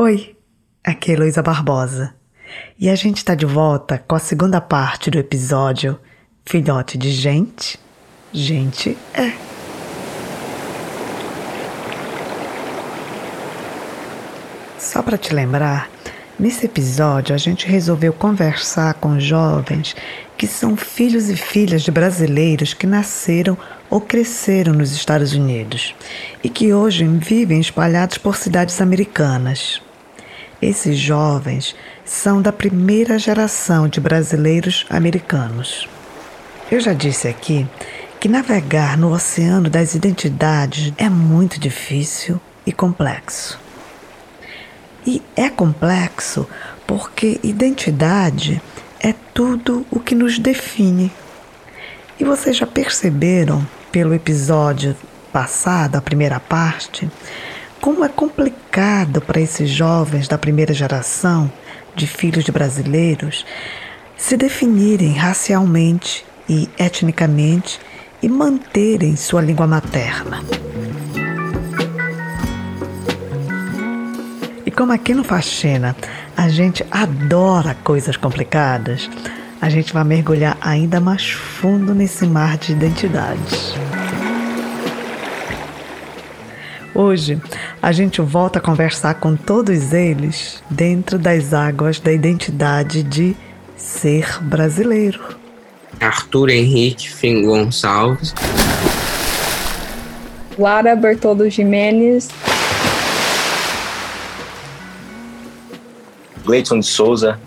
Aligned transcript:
Oi, 0.00 0.36
aqui 0.84 1.10
é 1.10 1.14
Heloísa 1.14 1.42
Barbosa 1.42 2.14
e 2.78 2.88
a 2.88 2.94
gente 2.94 3.16
está 3.16 3.34
de 3.34 3.44
volta 3.44 3.98
com 3.98 4.14
a 4.14 4.20
segunda 4.20 4.60
parte 4.60 5.10
do 5.10 5.18
episódio 5.18 5.98
Filhote 6.46 6.96
de 6.96 7.10
Gente, 7.10 7.76
Gente 8.32 8.96
é. 9.12 9.32
Só 14.78 15.02
para 15.02 15.18
te 15.18 15.34
lembrar, 15.34 15.90
nesse 16.38 16.66
episódio 16.66 17.34
a 17.34 17.38
gente 17.38 17.66
resolveu 17.66 18.12
conversar 18.12 18.94
com 18.94 19.18
jovens 19.18 19.96
que 20.36 20.46
são 20.46 20.76
filhos 20.76 21.28
e 21.28 21.34
filhas 21.34 21.82
de 21.82 21.90
brasileiros 21.90 22.72
que 22.72 22.86
nasceram 22.86 23.58
ou 23.90 24.00
cresceram 24.00 24.74
nos 24.74 24.92
Estados 24.92 25.32
Unidos 25.32 25.92
e 26.40 26.48
que 26.48 26.72
hoje 26.72 27.04
vivem 27.04 27.58
espalhados 27.58 28.16
por 28.16 28.36
cidades 28.36 28.80
americanas. 28.80 29.82
Esses 30.60 30.98
jovens 30.98 31.76
são 32.04 32.42
da 32.42 32.52
primeira 32.52 33.18
geração 33.18 33.86
de 33.86 34.00
brasileiros 34.00 34.84
americanos. 34.90 35.88
Eu 36.70 36.80
já 36.80 36.92
disse 36.92 37.28
aqui 37.28 37.66
que 38.18 38.28
navegar 38.28 38.98
no 38.98 39.12
oceano 39.12 39.70
das 39.70 39.94
identidades 39.94 40.92
é 40.98 41.08
muito 41.08 41.60
difícil 41.60 42.40
e 42.66 42.72
complexo. 42.72 43.58
E 45.06 45.22
é 45.36 45.48
complexo 45.48 46.46
porque 46.86 47.38
identidade 47.42 48.60
é 48.98 49.14
tudo 49.32 49.86
o 49.90 50.00
que 50.00 50.14
nos 50.14 50.38
define. 50.38 51.12
E 52.18 52.24
vocês 52.24 52.56
já 52.56 52.66
perceberam 52.66 53.64
pelo 53.92 54.12
episódio 54.12 54.96
passado, 55.32 55.96
a 55.96 56.00
primeira 56.00 56.40
parte, 56.40 57.08
como 57.80 58.04
é 58.04 58.08
complicado 58.08 59.20
para 59.20 59.40
esses 59.40 59.70
jovens 59.70 60.28
da 60.28 60.36
primeira 60.36 60.74
geração 60.74 61.50
de 61.94 62.06
filhos 62.06 62.44
de 62.44 62.52
brasileiros 62.52 63.44
se 64.16 64.36
definirem 64.36 65.12
racialmente 65.12 66.24
e 66.48 66.68
etnicamente 66.78 67.80
e 68.22 68.28
manterem 68.28 69.16
sua 69.16 69.40
língua 69.40 69.66
materna. 69.66 70.42
E 74.66 74.70
como 74.70 74.92
aqui 74.92 75.14
no 75.14 75.24
Faxina 75.24 75.94
a 76.36 76.48
gente 76.48 76.84
adora 76.90 77.76
coisas 77.82 78.16
complicadas, 78.16 79.08
a 79.60 79.68
gente 79.68 79.92
vai 79.92 80.04
mergulhar 80.04 80.56
ainda 80.60 81.00
mais 81.00 81.30
fundo 81.30 81.94
nesse 81.94 82.26
mar 82.26 82.56
de 82.56 82.72
identidades. 82.72 83.74
Hoje, 87.00 87.40
a 87.80 87.92
gente 87.92 88.20
volta 88.20 88.58
a 88.58 88.60
conversar 88.60 89.14
com 89.14 89.36
todos 89.36 89.92
eles 89.92 90.60
dentro 90.68 91.16
das 91.16 91.54
águas 91.54 92.00
da 92.00 92.12
identidade 92.12 93.04
de 93.04 93.36
ser 93.76 94.42
brasileiro. 94.42 95.20
Arthur 96.00 96.50
Henrique 96.50 97.08
Fim 97.08 97.46
Gonçalves. 97.46 98.34
Lara 100.58 100.96
Bertoldo 100.96 101.48
Jimenez. 101.48 102.30
Gleiton 106.44 106.80
de 106.80 106.86
Souza. 106.86 107.38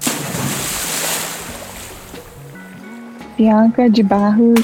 Bianca 3.38 3.90
de 3.90 4.02
Barros. 4.02 4.62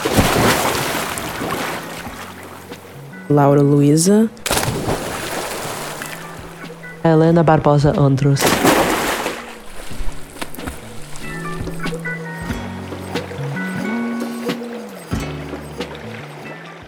Laura 3.30 3.62
Luiza. 3.62 4.32
Helena 7.08 7.44
Barbosa 7.44 7.94
Andros. 8.00 8.42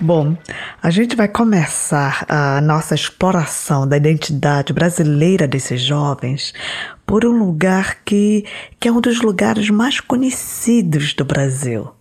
Bom, 0.02 0.36
a 0.82 0.90
gente 0.90 1.16
vai 1.16 1.28
começar 1.28 2.26
a 2.28 2.60
nossa 2.62 2.96
exploração 2.96 3.88
da 3.88 3.98
identidade 3.98 4.74
brasileira 4.74 5.48
desses 5.48 5.82
jovens 5.82 6.54
por 7.06 7.26
um 7.26 7.38
lugar 7.38 7.98
que, 8.04 8.46
que 8.80 8.88
é 8.88 8.92
um 8.92 9.02
dos 9.02 9.22
lugares 9.22 9.70
mais 9.70 10.00
conhecidos 10.00 11.14
do 11.14 11.26
Brasil. 11.26 11.92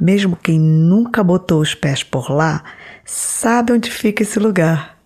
Mesmo 0.00 0.36
quem 0.36 0.58
nunca 0.58 1.22
botou 1.22 1.60
os 1.60 1.74
pés 1.74 2.02
por 2.02 2.30
lá 2.30 2.64
sabe 3.04 3.72
onde 3.72 3.90
fica 3.90 4.22
esse 4.22 4.40
lugar. 4.40 4.97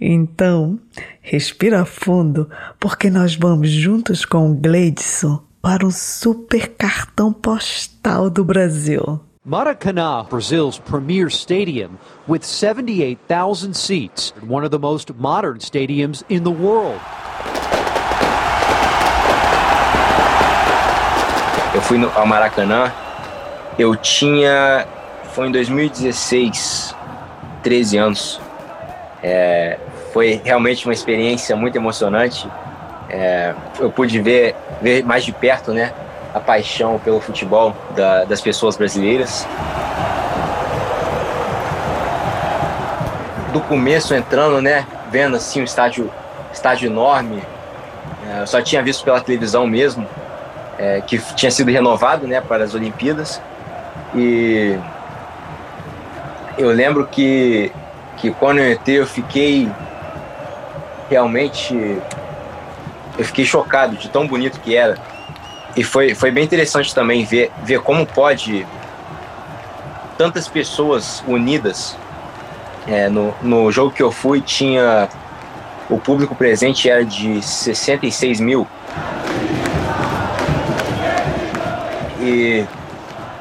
Então, 0.00 0.78
respira 1.20 1.84
fundo, 1.84 2.48
porque 2.78 3.10
nós 3.10 3.34
vamos 3.34 3.70
juntos 3.70 4.24
com 4.24 4.50
o 4.50 4.54
Gleidson 4.54 5.42
para 5.60 5.86
um 5.86 5.90
super 5.90 6.68
cartão 6.76 7.32
postal 7.32 8.30
do 8.30 8.44
Brasil. 8.44 9.20
Maracanã, 9.44 10.26
Brazil's 10.28 10.78
premier 10.78 11.28
stadium, 11.28 11.98
with 12.26 12.42
78,000 12.42 13.74
seats, 13.74 14.34
one 14.46 14.64
of 14.64 14.70
the 14.70 14.78
most 14.78 15.12
modern 15.14 15.58
stadiums 15.58 16.24
in 16.28 16.42
the 16.42 16.50
world. 16.50 17.00
Eu 21.72 21.82
fui 21.82 21.98
no, 21.98 22.10
ao 22.16 22.26
Maracanã, 22.26 22.90
eu 23.78 23.94
tinha. 23.94 24.86
Foi 25.32 25.46
em 25.46 25.52
2016, 25.52 26.94
13 27.62 27.98
anos. 27.98 28.40
É, 29.28 29.76
foi 30.12 30.40
realmente 30.44 30.86
uma 30.86 30.92
experiência 30.92 31.56
muito 31.56 31.74
emocionante. 31.74 32.48
É, 33.10 33.52
eu 33.80 33.90
pude 33.90 34.20
ver, 34.20 34.54
ver 34.80 35.04
mais 35.04 35.24
de 35.24 35.32
perto, 35.32 35.72
né? 35.72 35.92
A 36.32 36.38
paixão 36.38 37.00
pelo 37.00 37.20
futebol 37.20 37.74
da, 37.96 38.22
das 38.22 38.40
pessoas 38.40 38.76
brasileiras. 38.76 39.44
Do 43.52 43.60
começo 43.62 44.14
entrando, 44.14 44.62
né? 44.62 44.86
Vendo 45.10 45.34
assim 45.34 45.60
o 45.60 45.64
estádio, 45.64 46.08
estádio 46.52 46.86
enorme. 46.88 47.42
É, 48.28 48.42
eu 48.42 48.46
só 48.46 48.62
tinha 48.62 48.80
visto 48.80 49.02
pela 49.02 49.20
televisão 49.20 49.66
mesmo, 49.66 50.06
é, 50.78 51.00
que 51.00 51.18
tinha 51.34 51.50
sido 51.50 51.72
renovado, 51.72 52.28
né? 52.28 52.40
Para 52.40 52.62
as 52.62 52.74
Olimpíadas. 52.74 53.42
E 54.14 54.78
eu 56.56 56.68
lembro 56.68 57.08
que 57.08 57.72
que 58.16 58.30
quando 58.32 58.58
eu 58.58 58.72
entrei 58.72 58.98
eu 58.98 59.06
fiquei 59.06 59.70
realmente 61.08 61.74
eu 63.18 63.24
fiquei 63.24 63.44
chocado 63.44 63.96
de 63.96 64.08
tão 64.08 64.26
bonito 64.26 64.60
que 64.60 64.76
era. 64.76 64.98
E 65.76 65.82
foi, 65.82 66.14
foi 66.14 66.30
bem 66.30 66.44
interessante 66.44 66.94
também 66.94 67.24
ver, 67.24 67.50
ver 67.62 67.80
como 67.80 68.06
pode 68.06 68.66
tantas 70.16 70.48
pessoas 70.48 71.22
unidas. 71.26 71.96
É, 72.86 73.08
no, 73.08 73.34
no 73.42 73.72
jogo 73.72 73.90
que 73.90 74.02
eu 74.02 74.12
fui 74.12 74.40
tinha 74.40 75.08
o 75.90 75.98
público 75.98 76.34
presente 76.34 76.88
era 76.88 77.04
de 77.04 77.42
66 77.42 78.40
mil. 78.40 78.66
E 82.20 82.64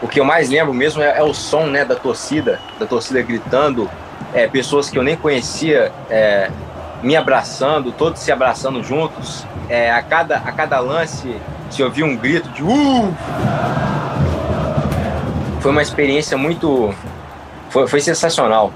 o 0.01 0.07
que 0.07 0.19
eu 0.19 0.25
mais 0.25 0.49
lembro 0.49 0.73
mesmo 0.73 1.01
é, 1.01 1.17
é 1.17 1.23
o 1.23 1.33
som 1.33 1.67
né, 1.67 1.85
da 1.85 1.95
torcida 1.95 2.59
da 2.79 2.85
torcida 2.85 3.21
gritando 3.21 3.89
é, 4.35 4.47
pessoas 4.47 4.89
que 4.89 4.99
eu 4.99 5.03
nem 5.03 5.15
conhecia 5.15 5.93
é, 6.09 6.51
me 7.01 7.15
abraçando, 7.15 7.93
todos 7.93 8.19
se 8.19 8.31
abraçando 8.31 8.83
juntos. 8.83 9.47
É, 9.69 9.89
a, 9.89 10.03
cada, 10.03 10.37
a 10.37 10.51
cada 10.51 10.77
lance 10.79 11.35
se 11.71 11.81
ouvia 11.81 12.05
um 12.05 12.17
grito 12.17 12.49
de 12.49 12.61
uh! 12.61 13.15
Foi 15.61 15.71
uma 15.71 15.81
experiência 15.81 16.37
muito. 16.37 16.93
Foi, 17.69 17.87
foi 17.87 18.01
sensacional. 18.01 18.73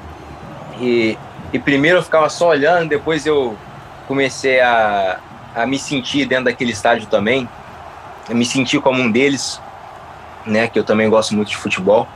E, 0.79 1.17
e 1.51 1.59
primeiro 1.59 1.99
eu 1.99 2.03
ficava 2.03 2.29
só 2.29 2.47
olhando, 2.47 2.89
depois 2.89 3.25
eu 3.25 3.55
comecei 4.07 4.61
a, 4.61 5.19
a 5.53 5.65
me 5.65 5.77
sentir 5.77 6.25
dentro 6.25 6.45
daquele 6.45 6.71
estádio 6.71 7.05
também. 7.07 7.47
Eu 8.29 8.35
me 8.35 8.45
senti 8.45 8.79
como 8.79 9.01
um 9.01 9.11
deles, 9.11 9.61
né? 10.45 10.67
Que 10.67 10.79
eu 10.79 10.83
também 10.85 11.09
gosto 11.09 11.35
muito 11.35 11.49
de 11.49 11.57
futebol. 11.57 12.07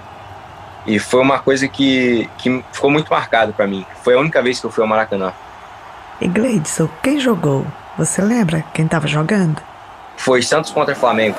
E 0.85 0.99
foi 0.99 1.21
uma 1.21 1.39
coisa 1.39 1.67
que, 1.67 2.29
que 2.37 2.63
ficou 2.71 2.89
muito 2.89 3.09
marcado 3.09 3.53
para 3.53 3.65
mim. 3.65 3.85
Foi 4.03 4.15
a 4.15 4.19
única 4.19 4.41
vez 4.41 4.59
que 4.59 4.65
eu 4.65 4.71
fui 4.71 4.83
ao 4.83 4.87
Maracanã. 4.87 5.33
E 6.19 6.27
Gleidson, 6.27 6.89
quem 7.01 7.19
jogou? 7.19 7.65
Você 7.97 8.21
lembra 8.21 8.63
quem 8.73 8.85
estava 8.85 9.07
jogando? 9.07 9.61
Foi 10.17 10.41
Santos 10.41 10.71
contra 10.71 10.95
Flamengo. 10.95 11.37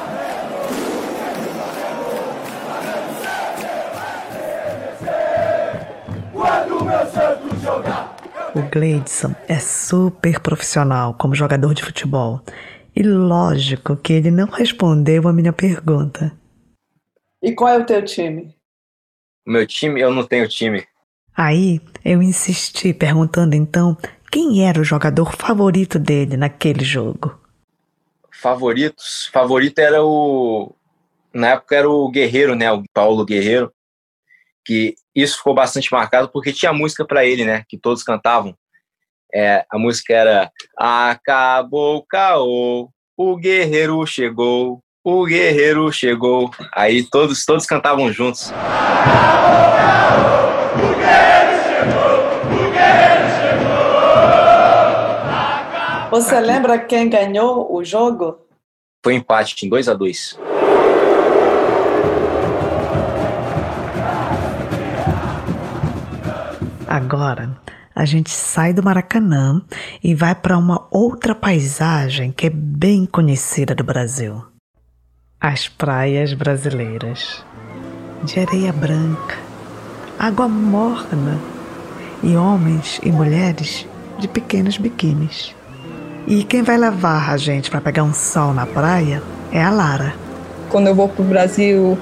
O 8.55 8.62
Gleidson 8.70 9.35
é 9.49 9.58
super 9.58 10.38
profissional 10.41 11.14
como 11.14 11.35
jogador 11.35 11.75
de 11.75 11.82
futebol. 11.82 12.41
E 12.94 13.02
lógico 13.02 13.96
que 13.96 14.12
ele 14.12 14.31
não 14.31 14.46
respondeu 14.46 15.26
a 15.26 15.32
minha 15.32 15.52
pergunta. 15.52 16.32
E 17.43 17.52
qual 17.52 17.70
é 17.70 17.79
o 17.79 17.85
teu 17.85 18.05
time? 18.05 18.55
Meu 19.46 19.67
time, 19.67 20.00
eu 20.00 20.12
não 20.12 20.25
tenho 20.25 20.49
time. 20.49 20.87
Aí 21.37 21.81
eu 22.05 22.23
insisti 22.23 22.94
perguntando 22.94 23.55
então 23.55 23.96
quem 24.31 24.67
era 24.67 24.81
o 24.81 24.85
jogador 24.85 25.35
favorito 25.37 25.99
dele 25.99 26.37
naquele 26.37 26.85
jogo? 26.85 27.38
Favoritos? 28.32 29.29
Favorito 29.32 29.79
era 29.79 30.02
o. 30.02 30.75
Na 31.32 31.50
época 31.50 31.76
era 31.76 31.88
o 31.88 32.11
Guerreiro, 32.11 32.55
né? 32.55 32.70
O 32.73 32.85
Paulo 32.93 33.25
Guerreiro. 33.25 33.73
Que 34.64 34.94
isso 35.14 35.38
ficou 35.38 35.55
bastante 35.55 35.93
marcado 35.93 36.29
porque 36.31 36.52
tinha 36.52 36.73
música 36.73 37.05
para 37.05 37.25
ele, 37.25 37.44
né? 37.44 37.64
Que 37.69 37.79
todos 37.79 38.02
cantavam. 38.02 38.56
É, 39.35 39.67
a 39.69 39.79
música 39.79 40.14
era 40.14 40.50
Acabou 40.76 41.96
o 41.96 42.06
caô, 42.06 42.88
o 43.17 43.37
guerreiro 43.37 44.06
chegou, 44.06 44.82
o 45.04 45.26
guerreiro 45.26 45.92
chegou. 45.92 46.50
Aí 46.72 47.02
todos, 47.04 47.44
todos 47.44 47.66
cantavam 47.66 48.10
juntos. 48.10 48.50
Você 56.10 56.40
lembra 56.40 56.78
quem 56.78 57.10
ganhou 57.10 57.74
o 57.74 57.84
jogo? 57.84 58.38
Foi 59.04 59.14
empate 59.14 59.66
em 59.66 59.68
2 59.68 59.88
a 59.88 59.94
2 59.94 60.38
Agora, 66.86 67.60
a 67.94 68.04
gente 68.04 68.30
sai 68.30 68.72
do 68.72 68.82
Maracanã 68.82 69.60
e 70.02 70.14
vai 70.14 70.34
para 70.34 70.56
uma 70.56 70.86
outra 70.92 71.34
paisagem 71.34 72.30
que 72.30 72.46
é 72.46 72.50
bem 72.50 73.04
conhecida 73.04 73.74
do 73.74 73.82
Brasil. 73.82 74.53
As 75.46 75.69
praias 75.69 76.32
brasileiras. 76.32 77.44
De 78.23 78.41
areia 78.41 78.73
branca, 78.73 79.37
água 80.19 80.49
morna 80.49 81.38
e 82.23 82.35
homens 82.35 82.99
e 83.02 83.12
mulheres 83.12 83.87
de 84.19 84.26
pequenos 84.26 84.79
biquínis. 84.79 85.55
E 86.26 86.44
quem 86.44 86.62
vai 86.62 86.79
levar 86.79 87.31
a 87.31 87.37
gente 87.37 87.70
para 87.70 87.82
pegar 87.82 88.05
um 88.05 88.14
sol 88.14 88.55
na 88.55 88.64
praia 88.64 89.23
é 89.52 89.62
a 89.62 89.69
Lara. 89.69 90.14
Quando 90.70 90.87
eu 90.87 90.94
vou 90.94 91.11
pro 91.11 91.23
Brasil, 91.23 91.99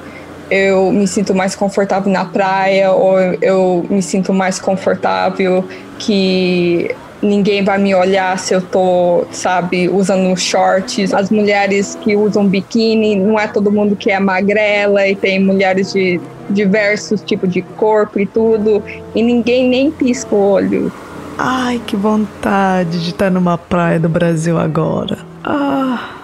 eu 0.48 0.92
me 0.92 1.08
sinto 1.08 1.34
mais 1.34 1.56
confortável 1.56 2.12
na 2.12 2.24
praia 2.24 2.92
ou 2.92 3.18
eu 3.18 3.84
me 3.90 4.04
sinto 4.04 4.32
mais 4.32 4.60
confortável 4.60 5.68
que 5.98 6.94
ninguém 7.22 7.64
vai 7.64 7.78
me 7.78 7.94
olhar 7.94 8.38
se 8.38 8.52
eu 8.54 8.60
tô, 8.60 9.24
sabe, 9.30 9.88
usando 9.88 10.36
shorts. 10.36 11.14
As 11.14 11.30
mulheres 11.30 11.96
que 12.02 12.16
usam 12.16 12.46
biquíni, 12.46 13.16
não 13.16 13.38
é 13.38 13.46
todo 13.46 13.70
mundo 13.70 13.94
que 13.94 14.10
é 14.10 14.18
magrela 14.18 15.06
e 15.06 15.14
tem 15.14 15.38
mulheres 15.42 15.92
de 15.92 16.20
diversos 16.50 17.22
tipos 17.22 17.50
de 17.50 17.62
corpo 17.62 18.18
e 18.18 18.26
tudo, 18.26 18.82
e 19.14 19.22
ninguém 19.22 19.68
nem 19.68 19.90
pisca 19.90 20.34
o 20.34 20.50
olho. 20.50 20.92
Ai, 21.38 21.80
que 21.86 21.96
vontade 21.96 23.02
de 23.02 23.10
estar 23.10 23.30
numa 23.30 23.56
praia 23.56 23.98
do 23.98 24.08
Brasil 24.08 24.58
agora. 24.58 25.18
Ah. 25.44 26.18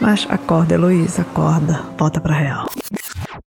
Mas 0.00 0.26
acorda, 0.30 0.74
Heloísa, 0.74 1.22
acorda. 1.22 1.82
Volta 1.98 2.20
pra 2.20 2.34
real. 2.34 2.66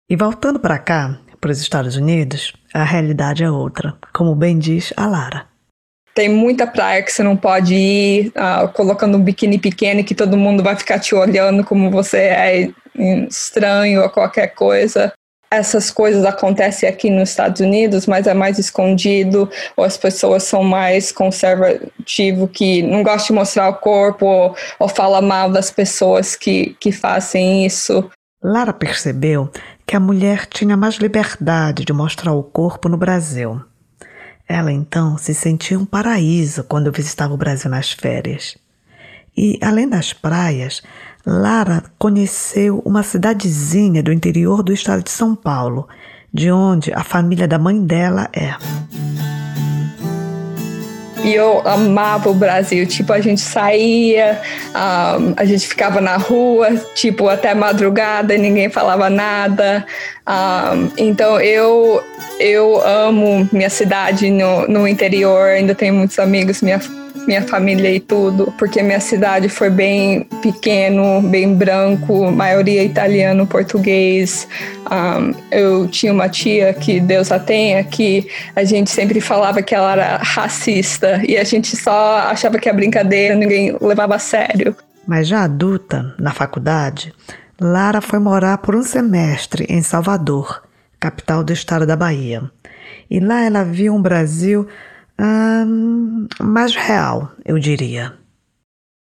E 0.10 0.16
voltando 0.16 0.60
para 0.60 0.78
cá, 0.78 1.18
para 1.40 1.52
os 1.52 1.60
Estados 1.60 1.96
Unidos, 1.96 2.54
a 2.74 2.84
realidade 2.84 3.44
é 3.44 3.50
outra. 3.50 3.96
Como 4.14 4.36
bem 4.36 4.60
diz 4.60 4.94
a 4.96 5.08
Lara. 5.08 5.51
Tem 6.14 6.28
muita 6.28 6.68
praia 6.68 7.02
que 7.02 7.12
você 7.12 7.24
não 7.24 7.38
pode 7.38 7.74
ir 7.74 8.32
ah, 8.36 8.70
colocando 8.74 9.18
um 9.18 9.24
biquíni 9.24 9.58
pequeno 9.58 10.04
que 10.04 10.16
todo 10.16 10.38
mundo 10.38 10.62
vai 10.62 10.76
ficar 10.76 11.00
te 11.00 11.16
olhando 11.16 11.64
como 11.64 11.90
você 11.90 12.18
é 12.18 12.70
estranho 13.30 14.04
ou 14.04 14.10
qualquer 14.10 14.48
coisa. 14.48 15.14
Essas 15.50 15.92
coisas 15.92 16.24
acontecem 16.24 16.88
aqui 16.88 17.10
nos 17.10 17.30
Estados 17.30 17.60
Unidos, 17.60 18.08
mas 18.08 18.26
é 18.26 18.34
mais 18.34 18.58
escondido, 18.58 19.50
ou 19.76 19.84
as 19.84 19.98
pessoas 19.98 20.44
são 20.44 20.64
mais 20.64 21.12
conservativas, 21.12 22.50
que 22.54 22.82
não 22.84 23.04
gostam 23.04 23.28
de 23.28 23.34
mostrar 23.34 23.70
o 23.70 23.74
corpo, 23.74 24.26
ou, 24.26 24.56
ou 24.80 24.88
fala 24.88 25.22
mal 25.22 25.52
das 25.52 25.70
pessoas 25.70 26.38
que, 26.38 26.76
que 26.80 26.94
fazem 26.94 27.66
isso. 27.66 28.10
Lara 28.42 28.72
percebeu 28.72 29.50
que 29.86 29.96
a 29.96 30.00
mulher 30.00 30.46
tinha 30.46 30.78
mais 30.78 30.96
liberdade 30.96 31.84
de 31.84 31.92
mostrar 31.92 32.32
o 32.32 32.44
corpo 32.44 32.88
no 32.88 32.96
Brasil. 32.96 33.62
Ela 34.48 34.72
então 34.72 35.18
se 35.18 35.34
sentia 35.34 35.80
um 35.80 35.86
paraíso 35.86 36.64
quando 36.64 36.92
visitava 36.92 37.34
o 37.34 37.38
Brasil 37.38 37.70
nas 37.70 37.92
férias. 37.92 38.58
E, 39.36 39.58
além 39.62 39.88
das 39.88 40.12
praias, 40.12 40.82
Lara 41.26 41.84
conheceu 41.98 42.80
uma 42.86 43.04
cidadezinha 43.04 44.04
do 44.04 44.12
interior 44.12 44.62
do 44.62 44.74
estado 44.74 45.04
de 45.04 45.12
São 45.12 45.36
Paulo, 45.36 45.88
de 46.34 46.52
onde 46.52 46.92
a 46.94 47.04
família 47.04 47.48
da 47.48 47.60
mãe 47.60 47.84
dela 47.84 48.30
é. 48.34 48.56
E 51.24 51.34
eu 51.34 51.62
amava 51.68 52.30
o 52.30 52.34
Brasil. 52.34 52.86
Tipo, 52.86 53.14
a 53.14 53.22
gente 53.22 53.42
saía, 53.42 54.42
um, 54.70 55.34
a 55.38 55.46
gente 55.46 55.68
ficava 55.68 56.02
na 56.02 56.18
rua, 56.18 56.76
tipo, 56.96 57.30
até 57.30 57.54
madrugada 57.54 58.38
ninguém 58.38 58.70
falava 58.70 59.10
nada. 59.10 59.86
Um, 60.28 60.92
então 60.98 61.40
eu 61.40 62.04
eu 62.40 62.82
amo 62.82 63.48
minha 63.52 63.70
cidade 63.70 64.32
no, 64.32 64.68
no 64.68 64.88
interior, 64.88 65.50
ainda 65.50 65.76
tenho 65.76 65.94
muitos 65.94 66.18
amigos, 66.18 66.62
minha 66.62 66.80
minha 67.26 67.42
família 67.42 67.90
e 67.90 68.00
tudo, 68.00 68.54
porque 68.58 68.82
minha 68.82 69.00
cidade 69.00 69.50
foi 69.50 69.70
bem 69.70 70.24
pequeno, 70.42 71.22
bem 71.22 71.54
branco, 71.54 72.32
maioria 72.32 72.84
italiano, 72.84 73.46
português. 73.48 74.48
Um, 74.92 75.34
eu 75.52 75.88
tinha 75.88 76.12
uma 76.12 76.28
tia 76.30 76.74
que 76.74 77.00
Deus 77.00 77.32
a 77.32 77.40
tenha, 77.40 77.84
que 77.84 78.28
a 78.56 78.64
gente 78.64 78.90
sempre 78.90 79.22
falava 79.22 79.62
que 79.62 79.74
ela 79.74 79.92
era 79.94 80.18
racista 80.18 81.22
e 81.28 81.38
a 81.38 81.44
gente 81.44 81.76
só 81.76 82.18
achava 82.18 82.58
que 82.58 82.70
a 82.70 82.74
brincadeira 82.74 83.36
ninguém 83.36 83.76
levava 83.82 84.16
a 84.16 84.20
sério. 84.20 84.76
Mas 85.08 85.28
já 85.28 85.44
adulta, 85.44 86.14
na 86.20 86.32
faculdade, 86.32 87.14
Lara 87.60 88.02
foi 88.02 88.20
morar 88.20 88.58
por 88.60 88.76
um 88.76 88.84
semestre 88.84 89.66
em 89.70 89.82
Salvador, 89.82 90.64
capital 91.00 91.44
do 91.44 91.54
estado 91.54 91.86
da 91.86 91.96
Bahia. 91.96 92.44
E 93.10 93.20
lá 93.20 93.44
ela 93.44 93.64
viu 93.64 93.94
um 93.94 94.02
Brasil 94.02 94.68
hum, 95.22 96.28
mais 96.40 96.76
real, 96.76 97.32
eu 97.46 97.60
diria. 97.60 98.14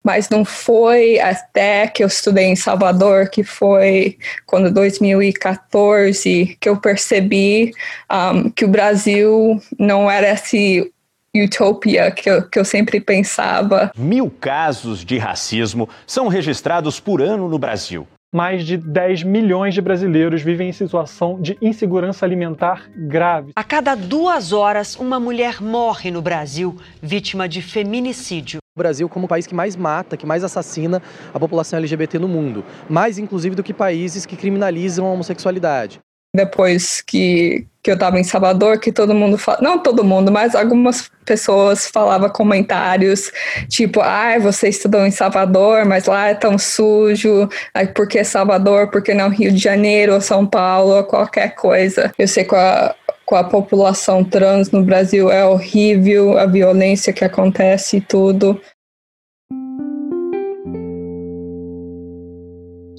Mas 0.05 0.29
não 0.31 0.45
foi 0.45 1.21
até 1.21 1.87
que 1.87 2.03
eu 2.03 2.07
estudei 2.07 2.47
em 2.47 2.57
Salvador, 2.57 3.29
que 3.29 3.45
foi 3.45 4.17
quando 4.47 4.73
2014, 4.73 6.57
que 6.61 6.69
eu 6.69 6.77
percebi 6.77 7.73
um, 8.11 8.51
que 8.51 8.65
o 8.65 8.69
Brasil 8.69 9.61
não 9.79 10.11
era 10.11 10.31
esse 10.31 10.91
utopia 11.37 12.11
que 12.11 12.29
eu, 12.29 12.49
que 12.49 12.59
eu 12.59 12.65
sempre 12.65 13.01
pensava. 13.01 13.93
Mil 13.97 14.31
casos 14.31 15.05
de 15.05 15.19
racismo 15.19 15.89
são 16.07 16.29
registrados 16.29 16.99
por 16.99 17.21
ano 17.21 17.49
no 17.49 17.59
Brasil 17.59 18.09
mais 18.35 18.67
de 18.67 18.77
10 18.77 19.23
milhões 19.23 19.73
de 19.73 19.81
brasileiros 19.81 20.43
vivem 20.43 20.69
em 20.69 20.73
situação 20.73 21.41
de 21.41 21.57
insegurança 21.63 22.27
alimentar 22.27 22.91
grave. 22.95 23.53
A 23.57 23.65
cada 23.65 23.95
duas 23.95 24.53
horas, 24.53 24.97
uma 24.97 25.19
mulher 25.19 25.63
morre 25.63 26.11
no 26.11 26.21
Brasil 26.21 26.77
vítima 27.03 27.49
de 27.49 27.63
feminicídio. 27.63 28.59
O 28.77 28.79
Brasil 28.79 29.09
como 29.09 29.25
o 29.25 29.29
país 29.29 29.47
que 29.47 29.55
mais 29.55 29.75
mata, 29.77 30.17
que 30.17 30.27
mais 30.27 30.45
assassina 30.45 31.03
a 31.33 31.41
população 31.41 31.79
LGBT 31.79 32.19
no 32.19 32.29
mundo, 32.29 32.65
mais 32.89 33.19
inclusive 33.19 33.57
do 33.57 33.63
que 33.63 33.73
países 33.73 34.27
que 34.27 34.37
criminalizam 34.37 35.07
a 35.07 35.11
homossexualidade 35.11 36.01
depois 36.35 37.01
que, 37.01 37.67
que 37.83 37.91
eu 37.91 37.95
estava 37.95 38.19
em 38.19 38.25
Salvador, 38.25 38.79
que 38.79 38.93
todo 38.93 39.15
mundo 39.15 39.39
fala, 39.39 39.59
não 39.63 39.79
todo 39.79 40.05
mundo, 40.05 40.31
mas 40.31 40.55
algumas 40.55 41.11
pessoas 41.25 41.87
falavam 41.87 42.29
comentários 42.29 43.33
tipo, 43.69 44.01
ah, 44.01 44.39
você 44.39 44.69
estudou 44.69 45.07
em 45.07 45.11
Salvador, 45.11 45.85
mas 45.85 46.07
lá 46.07 46.29
é 46.29 46.35
tão 46.35 46.59
sujo, 46.59 47.49
ai, 47.75 47.87
por 47.89 48.07
que 48.07 48.23
Salvador, 48.23 48.91
por 48.91 49.03
que 49.03 49.15
não 49.15 49.31
Rio 49.31 49.53
de 49.53 49.59
Janeiro 49.59 50.15
ou 50.15 50.21
São 50.21 50.47
Paulo 50.47 50.97
ou 50.97 51.05
qualquer 51.05 51.55
coisa. 51.55 52.13
Eu 52.19 52.29
sei 52.29 52.45
que 52.45 52.55
a, 52.55 52.95
com 53.25 53.35
a 53.35 53.45
população 53.45 54.23
trans 54.23 54.71
no 54.71 54.83
Brasil 54.83 55.31
é 55.31 55.45
horrível, 55.45 56.39
a 56.39 56.47
violência 56.47 57.13
que 57.13 57.25
acontece 57.25 57.99
e 57.99 58.01
tudo. 58.01 58.61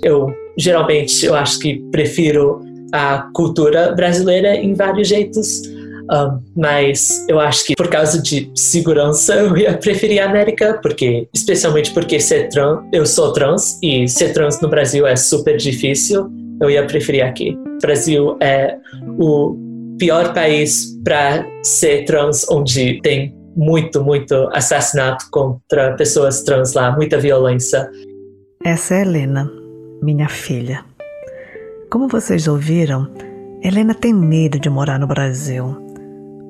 Eu 0.02 0.28
geralmente 0.58 1.26
eu 1.26 1.36
acho 1.36 1.60
que 1.60 1.80
prefiro 1.92 2.69
a 2.94 3.30
cultura 3.34 3.92
brasileira 3.94 4.56
em 4.56 4.74
vários 4.74 5.08
jeitos. 5.08 5.62
Um, 6.12 6.42
mas 6.56 7.24
eu 7.30 7.40
acho 7.40 7.64
que 7.66 7.76
por 7.76 7.88
causa 7.88 8.20
de 8.20 8.52
segurança 8.56 9.36
eu 9.42 9.56
ia 9.56 9.78
preferir 9.78 10.22
a 10.22 10.26
América, 10.26 10.80
porque 10.82 11.28
especialmente 11.34 11.94
porque 11.94 12.20
ser 12.20 12.50
trans, 12.50 12.80
eu 12.92 13.06
sou 13.06 13.32
trans 13.32 13.78
e 13.84 14.08
ser 14.08 14.34
trans 14.34 14.60
no 14.60 14.70
Brasil 14.70 15.06
é 15.06 15.16
super 15.16 15.58
difícil. 15.58 16.28
Eu 16.62 16.70
ia 16.70 16.86
preferir 16.86 17.24
aqui. 17.24 17.52
O 17.52 17.78
Brasil 17.80 18.38
é 18.42 18.76
o 19.18 19.56
pior 19.98 20.34
país 20.34 20.98
para 21.04 21.46
ser 21.64 22.06
trans, 22.06 22.46
onde 22.50 23.00
tem 23.02 23.36
muito, 23.56 24.04
muito 24.04 24.50
assassinato 24.54 25.26
contra 25.32 25.94
pessoas 25.96 26.42
trans 26.44 26.74
lá, 26.74 26.96
muita 26.96 27.18
violência. 27.20 27.90
Essa 28.64 28.96
é 28.96 29.02
Helena, 29.02 29.50
minha 30.02 30.28
filha. 30.28 30.89
Como 31.90 32.08
vocês 32.08 32.48
ouviram, 32.48 33.12
Helena 33.64 33.96
tem 33.96 34.14
medo 34.14 34.60
de 34.60 34.70
morar 34.70 35.00
no 35.00 35.08
Brasil, 35.08 35.76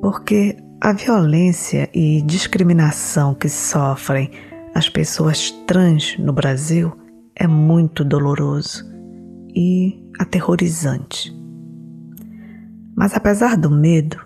porque 0.02 0.58
A 0.82 0.94
violência 0.94 1.90
e 1.94 2.22
discriminação 2.22 3.34
que 3.36 3.50
sofrem 3.50 4.32
as 4.74 4.88
pessoas 4.88 5.52
trans 5.68 6.18
no 6.18 6.32
Brasil 6.32 6.98
é 7.36 7.46
muito 7.46 8.06
doloroso 8.06 8.86
e 9.54 10.02
aterrorizante. 10.18 11.36
Mas 12.96 13.14
apesar 13.14 13.58
do 13.58 13.70
medo, 13.70 14.18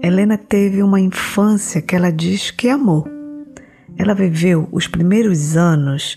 Helena 0.00 0.38
teve 0.38 0.80
uma 0.80 1.00
infância 1.00 1.82
que 1.82 1.96
ela 1.96 2.12
diz 2.12 2.52
que 2.52 2.68
amou. 2.68 3.04
Ela 3.96 4.14
viveu 4.14 4.68
os 4.70 4.86
primeiros 4.86 5.56
anos, 5.56 6.16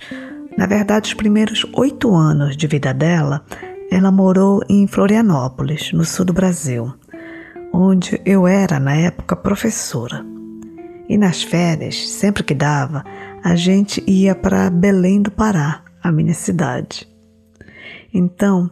na 0.56 0.68
verdade, 0.68 1.08
os 1.08 1.16
primeiros 1.16 1.66
oito 1.74 2.14
anos 2.14 2.56
de 2.56 2.68
vida 2.68 2.94
dela, 2.94 3.44
ela 3.92 4.12
morou 4.12 4.62
em 4.70 4.88
Florianópolis, 4.88 5.92
no 5.92 6.06
sul 6.06 6.26
do 6.26 6.34
Brasil 6.34 6.94
onde 7.72 8.20
eu 8.26 8.48
era, 8.48 8.80
na 8.80 8.96
época, 8.96 9.36
professora. 9.36 10.26
E 11.08 11.18
nas 11.18 11.44
férias, 11.44 12.10
sempre 12.10 12.44
que 12.44 12.54
dava, 12.54 13.04
a 13.44 13.56
gente 13.56 14.04
ia 14.08 14.36
para 14.36 14.70
Belém 14.70 15.22
do 15.22 15.32
Pará, 15.32 15.84
a 16.04 16.12
minha 16.12 16.34
cidade. 16.34 17.08
Então, 18.14 18.70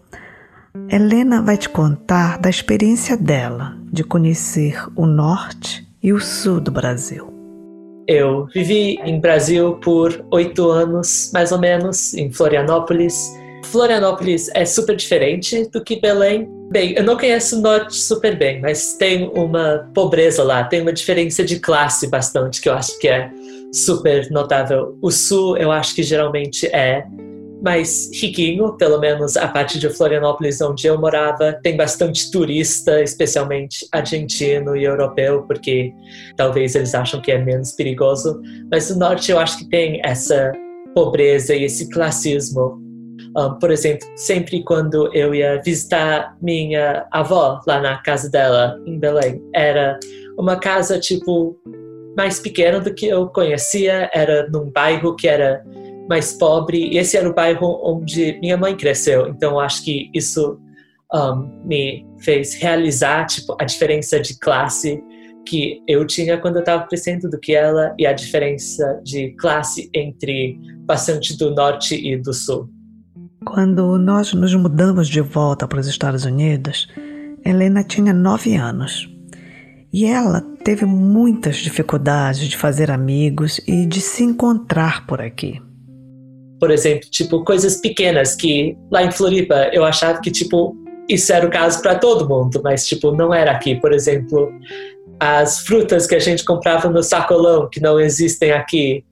Helena 0.90 1.42
vai 1.42 1.58
te 1.58 1.70
contar 1.70 2.38
da 2.38 2.50
experiência 2.50 3.18
dela 3.18 3.78
de 3.92 4.04
conhecer 4.04 4.82
o 4.96 5.06
norte 5.06 5.88
e 6.02 6.14
o 6.14 6.20
sul 6.20 6.60
do 6.60 6.72
Brasil. 6.72 7.34
Eu 8.08 8.48
vivi 8.48 8.96
em 9.04 9.20
Brasil 9.20 9.76
por 9.76 10.26
oito 10.32 10.70
anos, 10.70 11.30
mais 11.34 11.52
ou 11.52 11.60
menos, 11.60 12.14
em 12.14 12.32
Florianópolis. 12.32 13.32
Florianópolis 13.66 14.50
é 14.54 14.66
super 14.66 14.96
diferente 14.96 15.70
do 15.70 15.84
que 15.84 16.00
Belém, 16.00 16.48
Bem, 16.72 16.94
eu 16.96 17.04
não 17.04 17.18
conheço 17.18 17.58
o 17.58 17.62
norte 17.62 17.96
super 17.96 18.38
bem, 18.38 18.62
mas 18.62 18.94
tem 18.94 19.28
uma 19.34 19.90
pobreza 19.92 20.44
lá, 20.44 20.64
tem 20.64 20.82
uma 20.82 20.94
diferença 20.94 21.44
de 21.44 21.60
classe 21.60 22.08
bastante 22.08 22.62
que 22.62 22.70
eu 22.70 22.74
acho 22.74 23.00
que 23.00 23.08
é 23.08 23.32
super 23.74 24.30
notável. 24.30 24.96
O 25.02 25.10
sul, 25.10 25.58
eu 25.58 25.72
acho 25.72 25.96
que 25.96 26.04
geralmente 26.04 26.68
é 26.68 27.04
mais 27.64 28.12
riquinho, 28.14 28.78
pelo 28.78 29.00
menos 29.00 29.36
a 29.36 29.48
parte 29.48 29.80
de 29.80 29.90
Florianópolis 29.90 30.62
onde 30.62 30.86
eu 30.86 31.00
morava, 31.00 31.54
tem 31.64 31.76
bastante 31.76 32.30
turista, 32.30 33.02
especialmente 33.02 33.88
argentino 33.92 34.78
e 34.78 34.84
europeu, 34.84 35.42
porque 35.48 35.92
talvez 36.38 36.76
eles 36.76 36.94
acham 36.94 37.20
que 37.20 37.32
é 37.32 37.40
menos 37.40 37.72
perigoso. 37.72 38.40
Mas 38.70 38.92
no 38.92 38.98
norte 38.98 39.32
eu 39.32 39.40
acho 39.40 39.58
que 39.58 39.70
tem 39.70 40.00
essa 40.06 40.52
pobreza 40.94 41.56
e 41.56 41.64
esse 41.64 41.90
classismo 41.90 42.89
um, 43.40 43.58
por 43.58 43.72
exemplo, 43.72 44.08
sempre 44.16 44.64
quando 44.64 45.14
eu 45.14 45.34
ia 45.34 45.62
visitar 45.64 46.36
minha 46.42 47.08
avó 47.12 47.62
lá 47.66 47.80
na 47.80 47.98
casa 47.98 48.30
dela, 48.30 48.78
em 48.86 49.00
Belém, 49.00 49.42
era 49.54 49.98
uma 50.38 50.58
casa 50.58 51.00
tipo 51.00 51.58
mais 52.18 52.40
pequena 52.40 52.80
do 52.80 52.94
que 52.94 53.08
eu 53.08 53.28
conhecia, 53.28 54.10
era 54.14 54.50
num 54.50 54.70
bairro 54.70 55.16
que 55.16 55.28
era 55.28 55.64
mais 56.10 56.34
pobre, 56.34 56.90
e 56.90 56.98
esse 56.98 57.16
era 57.16 57.30
o 57.30 57.34
bairro 57.34 57.80
onde 57.84 58.38
minha 58.42 58.58
mãe 58.58 58.76
cresceu. 58.76 59.28
Então, 59.30 59.60
acho 59.60 59.84
que 59.86 60.10
isso 60.14 60.60
um, 61.14 61.62
me 61.64 62.06
fez 62.20 62.56
realizar 62.56 63.26
tipo, 63.26 63.56
a 63.60 63.64
diferença 63.64 64.20
de 64.20 64.38
classe 64.38 65.02
que 65.48 65.82
eu 65.88 66.06
tinha 66.06 66.38
quando 66.38 66.58
eu 66.58 66.62
estava 66.62 66.86
crescendo 66.88 67.30
do 67.30 67.40
que 67.40 67.56
ela 67.56 67.96
e 67.98 68.06
a 68.06 68.14
diferença 68.14 69.00
de 69.04 69.32
classe 69.40 69.90
entre 69.94 70.60
bastante 70.82 71.38
do 71.38 71.52
norte 71.52 71.96
e 71.96 72.18
do 72.18 72.34
sul. 72.34 72.70
Quando 73.46 73.98
nós 73.98 74.34
nos 74.34 74.54
mudamos 74.54 75.08
de 75.08 75.22
volta 75.22 75.68
para 75.68 75.80
os 75.80 75.88
Estados 75.88 76.26
Unidos, 76.26 76.88
Helena 77.46 77.84
tinha 77.84 78.14
nove 78.14 78.56
anos. 78.56 79.10
E 79.92 80.06
ela 80.06 80.42
teve 80.64 80.86
muitas 80.86 81.58
dificuldades 81.58 82.48
de 82.48 82.58
fazer 82.58 82.92
amigos 82.92 83.60
e 83.66 83.86
de 83.86 84.02
se 84.02 84.24
encontrar 84.24 85.08
por 85.08 85.22
aqui. 85.22 85.62
Por 86.60 86.70
exemplo, 86.70 87.10
tipo 87.10 87.44
coisas 87.44 87.78
pequenas 87.78 88.36
que 88.36 88.78
lá 88.92 89.04
em 89.04 89.12
Floripa 89.12 89.70
eu 89.72 89.86
achava 89.86 90.20
que 90.20 90.30
tipo 90.30 90.76
isso 91.08 91.34
era 91.34 91.48
o 91.48 91.50
caso 91.50 91.82
para 91.82 91.96
todo 91.96 92.28
mundo, 92.28 92.62
mas 92.64 92.86
tipo 92.86 93.12
não 93.12 93.34
era 93.34 93.52
aqui. 93.52 93.76
Por 93.76 93.94
exemplo, 93.94 94.52
as 95.20 95.60
frutas 95.60 96.06
que 96.06 96.14
a 96.14 96.20
gente 96.20 96.44
comprava 96.44 96.90
no 96.90 97.02
sacolão 97.02 97.70
que 97.70 97.80
não 97.80 98.00
existem 98.00 98.52
aqui, 98.52 99.04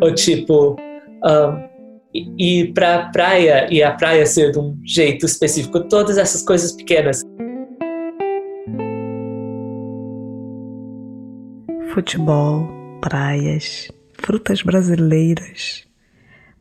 ou 0.00 0.14
tipo 0.14 0.76
um, 1.24 1.71
ir 2.14 2.72
para 2.72 2.96
a 2.96 3.10
praia 3.10 3.72
e 3.72 3.82
a 3.82 3.92
praia 3.92 4.26
ser 4.26 4.52
de 4.52 4.58
um 4.58 4.78
jeito 4.84 5.26
específico, 5.26 5.80
todas 5.88 6.18
essas 6.18 6.42
coisas 6.42 6.72
pequenas. 6.72 7.22
Futebol, 11.92 12.68
praias, 13.00 13.90
frutas 14.14 14.62
brasileiras, 14.62 15.84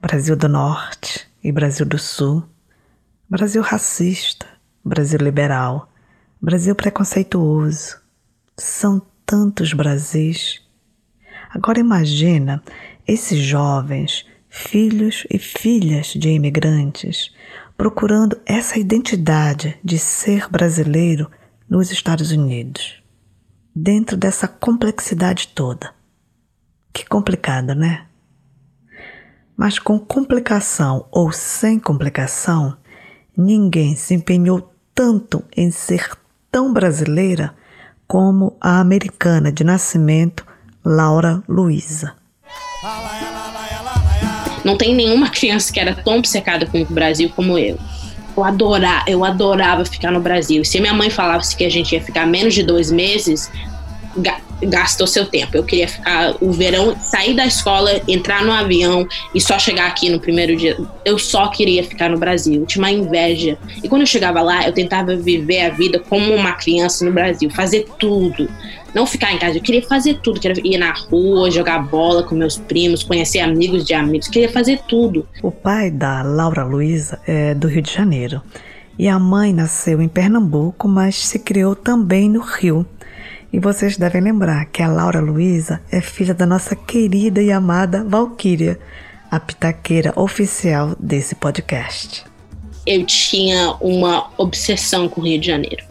Brasil 0.01 0.35
do 0.35 0.49
Norte 0.49 1.27
e 1.43 1.51
Brasil 1.51 1.85
do 1.85 1.97
Sul, 1.97 2.43
Brasil 3.29 3.61
racista, 3.61 4.45
Brasil 4.83 5.19
liberal, 5.19 5.89
Brasil 6.41 6.75
preconceituoso. 6.75 7.99
São 8.57 9.01
tantos 9.25 9.73
Brasis. 9.73 10.61
Agora 11.49 11.79
imagina 11.79 12.61
esses 13.07 13.39
jovens 13.39 14.25
filhos 14.53 15.25
e 15.29 15.39
filhas 15.39 16.07
de 16.07 16.29
imigrantes, 16.29 17.33
procurando 17.77 18.37
essa 18.45 18.77
identidade 18.77 19.79
de 19.81 19.97
ser 19.97 20.49
brasileiro 20.49 21.31
nos 21.69 21.89
Estados 21.89 22.31
Unidos, 22.31 23.01
dentro 23.73 24.17
dessa 24.17 24.49
complexidade 24.49 25.47
toda. 25.47 25.93
Que 26.91 27.05
complicado, 27.05 27.73
né? 27.73 28.05
Mas 29.55 29.79
com 29.79 29.97
complicação 29.97 31.07
ou 31.09 31.31
sem 31.31 31.79
complicação, 31.79 32.77
ninguém 33.35 33.95
se 33.95 34.13
empenhou 34.13 34.69
tanto 34.93 35.45
em 35.55 35.71
ser 35.71 36.11
tão 36.51 36.73
brasileira 36.73 37.55
como 38.05 38.57
a 38.59 38.81
americana 38.81 39.49
de 39.49 39.63
nascimento 39.63 40.45
Laura 40.83 41.41
Luiza. 41.47 42.15
Não 44.63 44.77
tem 44.77 44.93
nenhuma 44.93 45.29
criança 45.29 45.71
que 45.71 45.79
era 45.79 45.93
tão 45.93 46.17
obcecada 46.17 46.65
com 46.65 46.81
o 46.81 46.85
Brasil 46.85 47.31
como 47.35 47.57
eu. 47.57 47.77
Eu 48.35 48.43
adorava, 48.43 49.03
eu 49.07 49.25
adorava 49.25 49.85
ficar 49.85 50.11
no 50.11 50.19
Brasil. 50.19 50.63
Se 50.63 50.79
minha 50.79 50.93
mãe 50.93 51.09
falasse 51.09 51.55
que 51.55 51.65
a 51.65 51.69
gente 51.69 51.93
ia 51.93 52.01
ficar 52.01 52.25
menos 52.25 52.53
de 52.53 52.63
dois 52.63 52.89
meses, 52.89 53.51
gastou 54.63 55.07
seu 55.07 55.25
tempo. 55.25 55.57
Eu 55.57 55.63
queria 55.63 55.87
ficar 55.87 56.35
o 56.39 56.51
verão, 56.51 56.95
sair 57.01 57.35
da 57.35 57.45
escola, 57.45 58.01
entrar 58.07 58.43
no 58.43 58.51
avião 58.51 59.07
e 59.33 59.41
só 59.41 59.57
chegar 59.57 59.87
aqui 59.87 60.09
no 60.09 60.19
primeiro 60.19 60.55
dia. 60.55 60.77
Eu 61.03 61.17
só 61.17 61.47
queria 61.47 61.83
ficar 61.83 62.09
no 62.09 62.17
Brasil. 62.17 62.61
Eu 62.61 62.65
tinha 62.65 62.83
uma 62.83 62.91
inveja. 62.91 63.57
E 63.83 63.89
quando 63.89 64.01
eu 64.01 64.07
chegava 64.07 64.41
lá, 64.41 64.65
eu 64.65 64.73
tentava 64.73 65.15
viver 65.15 65.65
a 65.65 65.69
vida 65.69 65.99
como 65.99 66.33
uma 66.33 66.53
criança 66.53 67.03
no 67.03 67.11
Brasil, 67.11 67.49
fazer 67.49 67.87
tudo 67.97 68.49
não 68.93 69.05
ficar 69.05 69.33
em 69.33 69.39
casa. 69.39 69.57
Eu 69.57 69.61
queria 69.61 69.81
fazer 69.81 70.19
tudo. 70.21 70.37
Eu 70.37 70.41
queria 70.41 70.75
ir 70.75 70.77
na 70.77 70.93
rua, 70.93 71.49
jogar 71.49 71.79
bola 71.79 72.23
com 72.23 72.35
meus 72.35 72.57
primos, 72.57 73.03
conhecer 73.03 73.39
amigos 73.39 73.85
de 73.85 73.93
amigos. 73.93 74.27
Eu 74.27 74.33
queria 74.33 74.51
fazer 74.51 74.81
tudo. 74.87 75.27
O 75.41 75.51
pai 75.51 75.89
da 75.89 76.21
Laura 76.21 76.63
Luiza 76.63 77.19
é 77.25 77.53
do 77.53 77.67
Rio 77.67 77.81
de 77.81 77.93
Janeiro. 77.93 78.41
E 78.99 79.07
a 79.07 79.17
mãe 79.17 79.53
nasceu 79.53 80.01
em 80.01 80.07
Pernambuco, 80.07 80.87
mas 80.87 81.15
se 81.15 81.39
criou 81.39 81.75
também 81.75 82.29
no 82.29 82.41
Rio. 82.41 82.85
E 83.51 83.59
vocês 83.59 83.97
devem 83.97 84.21
lembrar 84.21 84.65
que 84.65 84.81
a 84.81 84.87
Laura 84.87 85.19
Luiza 85.19 85.81
é 85.91 85.99
filha 85.99 86.33
da 86.33 86.45
nossa 86.45 86.75
querida 86.75 87.41
e 87.41 87.51
amada 87.51 88.03
Valquíria, 88.03 88.79
a 89.29 89.39
pitaqueira 89.39 90.13
oficial 90.15 90.95
desse 90.99 91.35
podcast. 91.35 92.23
Eu 92.85 93.05
tinha 93.05 93.75
uma 93.81 94.29
obsessão 94.37 95.07
com 95.07 95.21
o 95.21 95.23
Rio 95.23 95.39
de 95.39 95.47
Janeiro 95.47 95.90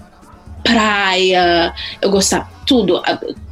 praia, 0.63 1.75
eu 2.01 2.11
gostava 2.11 2.49
tudo, 2.71 3.03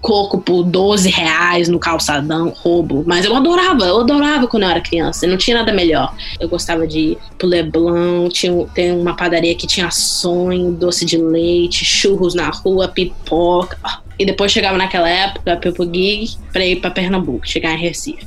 coco 0.00 0.38
por 0.38 0.62
12 0.62 1.10
reais 1.10 1.68
no 1.68 1.80
calçadão, 1.80 2.50
roubo, 2.50 3.02
mas 3.04 3.24
eu 3.24 3.34
adorava, 3.34 3.84
eu 3.84 3.98
adorava 3.98 4.46
quando 4.46 4.62
eu 4.62 4.68
era 4.68 4.80
criança, 4.80 5.26
não 5.26 5.36
tinha 5.36 5.56
nada 5.56 5.72
melhor. 5.72 6.14
Eu 6.38 6.48
gostava 6.48 6.86
de 6.86 6.98
ir 7.00 7.18
pro 7.36 7.48
Leblon, 7.48 8.28
tinha, 8.28 8.64
tem 8.66 8.92
uma 8.92 9.16
padaria 9.16 9.56
que 9.56 9.66
tinha 9.66 9.90
sonho, 9.90 10.70
doce 10.70 11.04
de 11.04 11.18
leite, 11.18 11.84
churros 11.84 12.32
na 12.32 12.48
rua, 12.48 12.86
pipoca. 12.86 13.76
E 14.16 14.24
depois 14.24 14.52
chegava 14.52 14.78
naquela 14.78 15.08
época, 15.08 15.56
Pepo 15.56 15.84
Gig, 15.84 16.36
pra 16.52 16.64
ir 16.64 16.76
pra 16.80 16.90
Pernambuco, 16.90 17.46
chegar 17.46 17.74
em 17.74 17.78
Recife. 17.78 18.26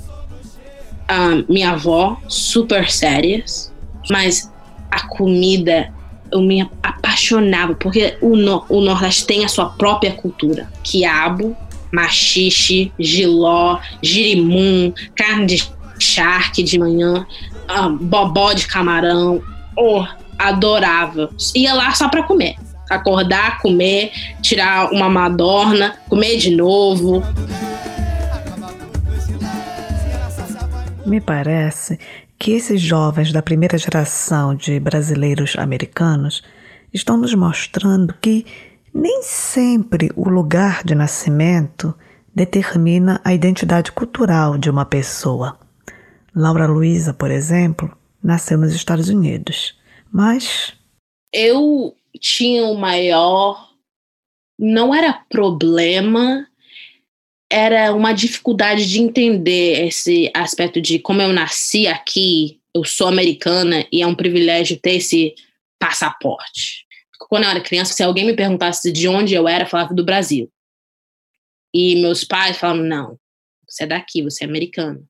Um, 1.10 1.46
minha 1.48 1.72
avó, 1.72 2.18
super 2.28 2.90
sérias, 2.92 3.74
mas 4.10 4.52
a 4.90 5.08
comida 5.08 5.94
eu 6.32 6.42
me 6.42 6.62
apaixonava, 6.82 7.76
porque 7.76 8.18
o, 8.22 8.36
no, 8.36 8.66
o 8.70 8.82
Nordeste 8.82 9.26
tem 9.26 9.44
a 9.44 9.48
sua 9.48 9.66
própria 9.66 10.14
cultura. 10.14 10.70
Quiabo, 10.84 11.56
machixe, 11.92 12.92
giló, 12.98 13.80
girimum, 14.02 14.94
carne 15.16 15.46
de 15.46 15.72
charque 16.00 16.64
de 16.64 16.80
manhã, 16.80 17.26
uh, 17.70 17.90
bobó 17.90 18.54
de 18.54 18.68
camarão. 18.68 19.42
Oh, 19.78 20.06
adorava. 20.38 21.30
Ia 21.56 21.74
lá 21.74 21.92
só 21.92 22.10
para 22.10 22.24
comer. 22.24 22.56
acordar, 22.90 23.60
comer, 23.62 24.12
tirar 24.42 24.92
uma 24.92 25.10
madorna, 25.10 25.96
comer 26.10 26.38
de 26.38 26.52
novo. 26.52 27.24
Me 31.06 31.20
parece 31.20 32.00
que 32.38 32.52
esses 32.52 32.80
jovens 32.80 33.32
da 33.32 33.42
primeira 33.42 33.78
geração 33.78 34.56
de 34.56 34.80
brasileiros 34.80 35.56
americanos 35.58 36.44
estão 36.94 37.18
nos 37.18 37.34
mostrando 37.34 38.14
que 38.22 38.46
nem 38.94 39.24
sempre 39.24 40.12
o 40.16 40.30
lugar 40.30 40.84
de 40.84 40.94
nascimento 40.94 41.94
determina 42.34 43.20
a 43.24 43.34
identidade 43.34 43.92
cultural 43.92 44.58
de 44.58 44.70
uma 44.70 44.86
pessoa. 44.86 45.58
Laura 46.36 46.68
Luiza, 46.68 47.14
por 47.14 47.32
exemplo, 47.32 47.92
nasceu 48.24 48.58
nos 48.58 48.74
Estados 48.74 49.10
Unidos, 49.10 49.78
mas. 50.12 50.74
Eu 51.34 51.96
tinha 52.20 52.66
o 52.66 52.78
maior. 52.78 53.70
Não 54.58 54.94
era 54.94 55.14
problema, 55.30 56.48
era 57.52 57.94
uma 57.94 58.14
dificuldade 58.14 58.90
de 58.90 59.02
entender 59.02 59.86
esse 59.86 60.32
aspecto 60.34 60.80
de 60.80 60.98
como 61.00 61.22
eu 61.22 61.34
nasci 61.34 61.86
aqui, 61.86 62.60
eu 62.74 62.86
sou 62.86 63.08
americana 63.08 63.86
e 63.92 64.02
é 64.02 64.08
um 64.08 64.16
privilégio 64.16 64.80
ter 64.80 64.96
esse 64.96 65.36
passaporte. 65.78 66.86
Quando 67.30 67.44
eu 67.44 67.50
era 67.50 67.62
criança, 67.62 67.94
se 67.94 68.02
alguém 68.02 68.26
me 68.26 68.36
perguntasse 68.36 68.92
de 68.92 69.08
onde 69.08 69.34
eu 69.34 69.48
era, 69.48 69.66
eu 69.66 69.70
falava 69.70 69.94
do 69.94 70.04
Brasil. 70.04 70.50
E 71.74 72.02
meus 72.02 72.24
pais 72.24 72.58
falavam: 72.58 72.84
não, 72.84 73.18
você 73.68 73.84
é 73.84 73.88
daqui, 73.88 74.22
você 74.22 74.44
é 74.44 74.48
americana. 74.48 75.02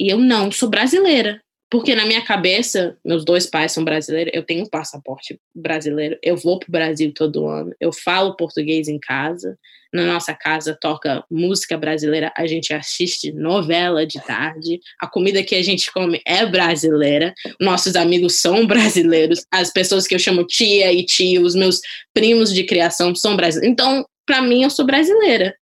E 0.00 0.08
eu 0.08 0.18
não, 0.18 0.50
sou 0.52 0.68
brasileira. 0.68 1.40
Porque 1.68 1.96
na 1.96 2.06
minha 2.06 2.24
cabeça, 2.24 2.96
meus 3.04 3.24
dois 3.24 3.46
pais 3.46 3.72
são 3.72 3.84
brasileiros, 3.84 4.32
eu 4.32 4.44
tenho 4.44 4.62
um 4.62 4.68
passaporte 4.68 5.40
brasileiro, 5.52 6.16
eu 6.22 6.36
vou 6.36 6.60
para 6.60 6.68
o 6.68 6.72
Brasil 6.72 7.12
todo 7.12 7.48
ano, 7.48 7.74
eu 7.80 7.92
falo 7.92 8.36
português 8.36 8.86
em 8.86 9.00
casa, 9.00 9.58
na 9.96 10.04
nossa 10.04 10.34
casa 10.34 10.76
toca 10.80 11.24
música 11.30 11.76
brasileira, 11.76 12.32
a 12.36 12.46
gente 12.46 12.72
assiste 12.72 13.32
novela 13.32 14.06
de 14.06 14.20
tarde, 14.20 14.78
a 15.00 15.06
comida 15.06 15.42
que 15.42 15.54
a 15.54 15.62
gente 15.62 15.92
come 15.92 16.20
é 16.26 16.44
brasileira, 16.46 17.34
nossos 17.60 17.96
amigos 17.96 18.40
são 18.40 18.66
brasileiros, 18.66 19.44
as 19.50 19.72
pessoas 19.72 20.06
que 20.06 20.14
eu 20.14 20.18
chamo 20.18 20.46
tia 20.46 20.92
e 20.92 21.04
tio, 21.04 21.42
os 21.42 21.54
meus 21.54 21.80
primos 22.14 22.52
de 22.52 22.64
criação 22.64 23.14
são 23.14 23.34
brasileiros. 23.34 23.72
Então, 23.72 24.04
para 24.26 24.42
mim, 24.42 24.62
eu 24.62 24.70
sou 24.70 24.84
brasileira. 24.84 25.54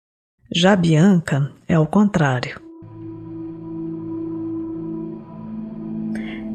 Já 0.55 0.75
Bianca 0.75 1.51
é 1.69 1.79
o 1.79 1.87
contrário. 1.87 2.61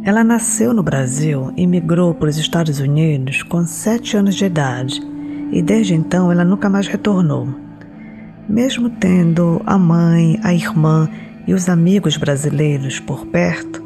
Ela 0.04 0.24
nasceu 0.24 0.74
no 0.74 0.82
Brasil 0.82 1.54
e 1.58 1.68
migrou 1.68 2.14
para 2.14 2.30
os 2.30 2.38
Estados 2.38 2.80
Unidos 2.80 3.44
com 3.44 3.66
sete 3.66 4.16
anos 4.16 4.36
de 4.36 4.46
idade 4.46 5.02
e 5.52 5.62
desde 5.62 5.94
então 5.94 6.32
ela 6.32 6.46
nunca 6.46 6.70
mais 6.70 6.88
retornou. 6.88 7.67
Mesmo 8.50 8.90
tendo 8.90 9.62
a 9.66 9.78
mãe, 9.78 10.40
a 10.44 10.54
irmã 10.54 11.10
e 11.46 11.54
os 11.54 11.70
amigos 11.70 12.18
brasileiros 12.18 13.00
por 13.00 13.26
perto, 13.28 13.84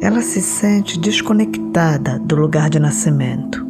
ela 0.00 0.20
se 0.20 0.40
sente 0.40 0.98
desconectada 0.98 2.18
do 2.18 2.36
lugar 2.36 2.70
de 2.70 2.78
nascimento. 2.78 3.66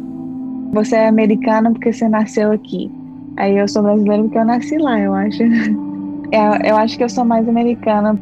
Você 0.73 0.95
é 0.95 1.07
americana 1.07 1.71
porque 1.71 1.91
você 1.91 2.07
nasceu 2.07 2.51
aqui. 2.51 2.91
Aí 3.37 3.57
eu 3.57 3.67
sou 3.67 3.83
brasileira 3.83 4.23
porque 4.23 4.37
eu 4.37 4.45
nasci 4.45 4.77
lá, 4.77 4.99
eu 4.99 5.13
acho. 5.13 5.43
Eu, 5.43 6.53
eu 6.63 6.77
acho 6.77 6.97
que 6.97 7.03
eu 7.03 7.09
sou 7.09 7.25
mais 7.25 7.47
americana 7.47 8.17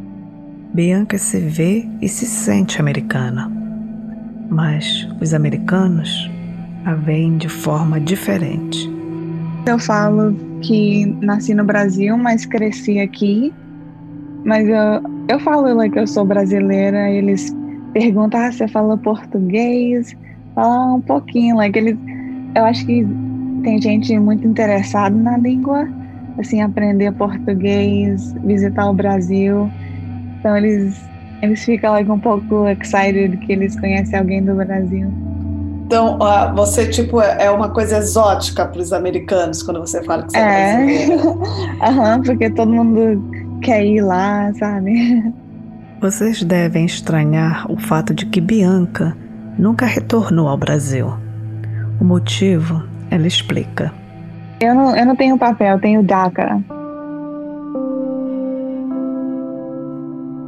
Bianca 0.71 1.17
se 1.17 1.39
vê 1.39 1.89
e 1.99 2.07
se 2.07 2.27
sente 2.27 2.79
americana, 2.79 3.51
mas 4.49 5.07
os 5.19 5.33
americanos 5.33 6.29
a 6.85 6.93
veem 6.93 7.37
de 7.37 7.49
forma 7.49 7.99
diferente. 7.99 8.87
Eu 9.65 9.79
falo 9.79 10.35
que 10.61 11.05
nasci 11.21 11.53
no 11.53 11.63
Brasil, 11.63 12.17
mas 12.17 12.45
cresci 12.45 12.99
aqui. 12.99 13.53
Mas 14.45 14.67
eu, 14.67 15.03
eu 15.27 15.39
falo 15.39 15.73
like, 15.73 15.97
eu 15.97 16.07
sou 16.07 16.25
brasileira, 16.25 17.09
eles 17.09 17.53
perguntam, 17.93 18.39
ah, 18.39 18.51
você 18.51 18.67
fala 18.67 18.97
português? 18.97 20.15
Fala 20.55 20.95
um 20.95 21.01
pouquinho, 21.01 21.55
like, 21.55 21.77
eles, 21.77 21.97
eu 22.55 22.65
acho 22.65 22.85
que 22.85 23.05
tem 23.63 23.81
gente 23.81 24.17
muito 24.17 24.47
interessada 24.47 25.15
na 25.15 25.37
língua, 25.37 25.87
assim, 26.39 26.61
aprender 26.61 27.11
português, 27.13 28.33
visitar 28.43 28.89
o 28.89 28.93
Brasil. 28.93 29.69
Então 30.39 30.55
eles, 30.55 31.09
eles 31.41 31.63
ficam 31.63 31.91
like, 31.91 32.09
um 32.09 32.19
pouco 32.19 32.67
excited 32.67 33.37
que 33.37 33.51
eles 33.51 33.79
conhecem 33.79 34.17
alguém 34.17 34.43
do 34.43 34.55
Brasil. 34.55 35.28
Então, 35.89 36.19
você, 36.55 36.87
tipo, 36.87 37.19
é, 37.19 37.45
é 37.45 37.49
uma 37.49 37.69
coisa 37.69 37.97
exótica 37.97 38.63
para 38.63 38.79
os 38.79 38.93
americanos 38.93 39.63
quando 39.63 39.79
você 39.79 40.03
fala 40.03 40.21
que 40.21 40.33
você 40.33 40.37
é, 40.37 40.43
é 40.43 41.15
Aham, 41.81 42.17
uhum, 42.17 42.21
porque 42.21 42.47
todo 42.51 42.71
mundo 42.71 43.59
quer 43.59 43.83
ir 43.83 44.01
lá, 44.01 44.53
sabe? 44.53 45.33
Vocês 45.99 46.43
devem 46.43 46.85
estranhar 46.85 47.65
o 47.71 47.75
fato 47.75 48.13
de 48.13 48.27
que 48.27 48.39
Bianca 48.39 49.17
nunca 49.57 49.87
retornou 49.87 50.47
ao 50.47 50.55
Brasil. 50.55 51.11
O 51.99 52.05
motivo 52.05 52.83
ela 53.09 53.25
explica. 53.25 53.91
Eu 54.61 54.75
não, 54.75 54.95
eu 54.95 55.07
não 55.07 55.15
tenho 55.15 55.39
papel, 55.39 55.77
eu 55.77 55.81
tenho 55.81 56.03
DACA. 56.03 56.63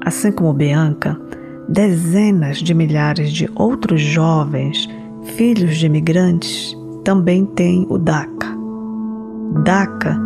Assim 0.06 0.32
como 0.32 0.54
Bianca, 0.54 1.20
dezenas 1.68 2.60
de 2.60 2.76
milhares 2.76 3.32
de 3.34 3.50
outros 3.56 4.02
jovens, 4.02 4.88
filhos 5.36 5.78
de 5.78 5.86
imigrantes, 5.86 6.76
também 7.04 7.46
têm 7.46 7.86
o 7.90 7.98
DACA. 7.98 8.48
DACA 9.64 10.20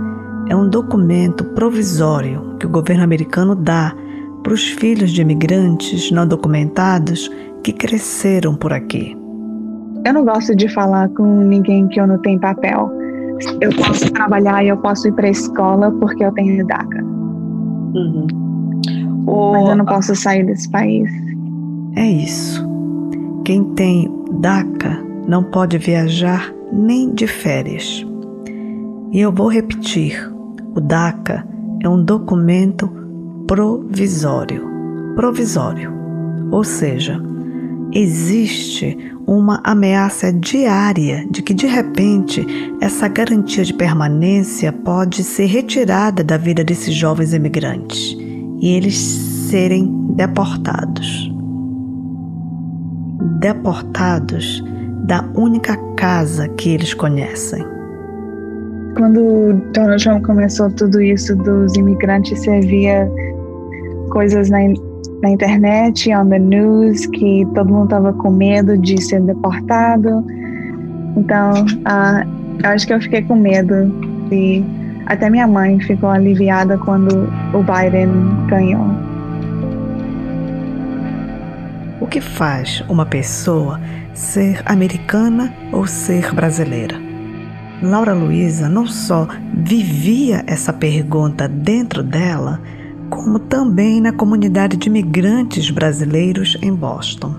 é 0.49 0.55
um 0.55 0.69
documento 0.69 1.43
provisório 1.53 2.55
que 2.59 2.65
o 2.65 2.69
governo 2.69 3.03
americano 3.03 3.55
dá 3.55 3.95
para 4.43 4.53
os 4.53 4.67
filhos 4.69 5.11
de 5.11 5.21
imigrantes 5.21 6.11
não 6.11 6.27
documentados 6.27 7.31
que 7.63 7.71
cresceram 7.71 8.55
por 8.55 8.71
aqui. 8.71 9.17
Eu 10.05 10.13
não 10.13 10.23
gosto 10.23 10.55
de 10.55 10.67
falar 10.67 11.09
com 11.09 11.25
ninguém 11.43 11.87
que 11.87 11.99
eu 11.99 12.05
não 12.05 12.19
tenho 12.19 12.39
papel. 12.39 12.91
Eu 13.59 13.71
posso 13.75 14.11
trabalhar 14.11 14.63
e 14.63 14.69
eu 14.69 14.77
posso 14.77 15.07
ir 15.07 15.13
para 15.13 15.27
a 15.27 15.31
escola 15.31 15.91
porque 15.91 16.23
eu 16.23 16.31
tenho 16.33 16.65
DACA. 16.67 17.03
Uhum. 17.03 18.27
Mas 19.53 19.69
eu 19.69 19.75
não 19.75 19.85
posso 19.85 20.15
sair 20.15 20.45
desse 20.45 20.69
país. 20.69 21.11
É 21.95 22.05
isso. 22.05 22.63
Quem 23.43 23.63
tem 23.73 24.24
DACA 24.39 25.03
não 25.27 25.43
pode 25.43 25.77
viajar 25.77 26.53
nem 26.71 27.13
de 27.13 27.27
férias. 27.27 28.05
E 29.11 29.19
eu 29.19 29.31
vou 29.31 29.47
repetir: 29.47 30.31
o 30.75 30.81
DACA 30.81 31.47
é 31.81 31.89
um 31.89 32.03
documento 32.03 32.89
provisório. 33.47 34.65
Provisório. 35.15 35.93
Ou 36.51 36.63
seja, 36.63 37.21
existe 37.93 38.97
uma 39.25 39.61
ameaça 39.63 40.31
diária 40.31 41.25
de 41.29 41.41
que 41.41 41.53
de 41.53 41.65
repente 41.65 42.45
essa 42.81 43.07
garantia 43.07 43.63
de 43.63 43.73
permanência 43.73 44.71
pode 44.71 45.23
ser 45.23 45.45
retirada 45.45 46.23
da 46.23 46.37
vida 46.37 46.63
desses 46.63 46.93
jovens 46.93 47.33
imigrantes 47.33 48.15
e 48.59 48.69
eles 48.69 48.95
serem 48.95 49.91
deportados. 50.15 51.34
Deportados 53.39 54.63
da 55.05 55.23
única 55.35 55.77
casa 55.95 56.47
que 56.49 56.73
eles 56.73 56.93
conhecem. 56.93 57.63
Quando 58.95 59.53
Donald 59.73 60.03
Trump 60.03 60.25
começou 60.25 60.71
tudo 60.71 61.01
isso 61.01 61.35
dos 61.35 61.75
imigrantes, 61.75 62.39
você 62.39 62.61
via 62.61 63.09
coisas 64.09 64.49
na, 64.49 64.59
na 65.21 65.29
internet, 65.29 66.13
on 66.15 66.29
the 66.29 66.39
news, 66.39 67.05
que 67.07 67.45
todo 67.53 67.69
mundo 67.69 67.85
estava 67.85 68.13
com 68.13 68.31
medo 68.31 68.77
de 68.77 69.01
ser 69.01 69.21
deportado. 69.21 70.25
Então, 71.17 71.51
eu 72.63 72.69
acho 72.69 72.87
que 72.87 72.93
eu 72.93 73.01
fiquei 73.01 73.21
com 73.23 73.35
medo 73.35 73.91
de 74.29 74.63
até 75.07 75.29
minha 75.29 75.47
mãe 75.47 75.79
ficou 75.79 76.09
aliviada 76.09 76.77
quando 76.79 77.29
o 77.53 77.63
Biden 77.63 78.09
ganhou. 78.47 79.04
O 82.05 82.07
que 82.07 82.21
faz 82.21 82.83
uma 82.87 83.03
pessoa 83.03 83.81
ser 84.13 84.61
americana 84.67 85.51
ou 85.73 85.87
ser 85.87 86.35
brasileira? 86.35 87.01
Laura 87.81 88.13
Luiza 88.13 88.69
não 88.69 88.85
só 88.85 89.27
vivia 89.51 90.43
essa 90.45 90.71
pergunta 90.71 91.47
dentro 91.47 92.03
dela, 92.03 92.61
como 93.09 93.39
também 93.39 93.99
na 93.99 94.13
comunidade 94.13 94.77
de 94.77 94.87
imigrantes 94.87 95.71
brasileiros 95.71 96.55
em 96.61 96.75
Boston 96.75 97.33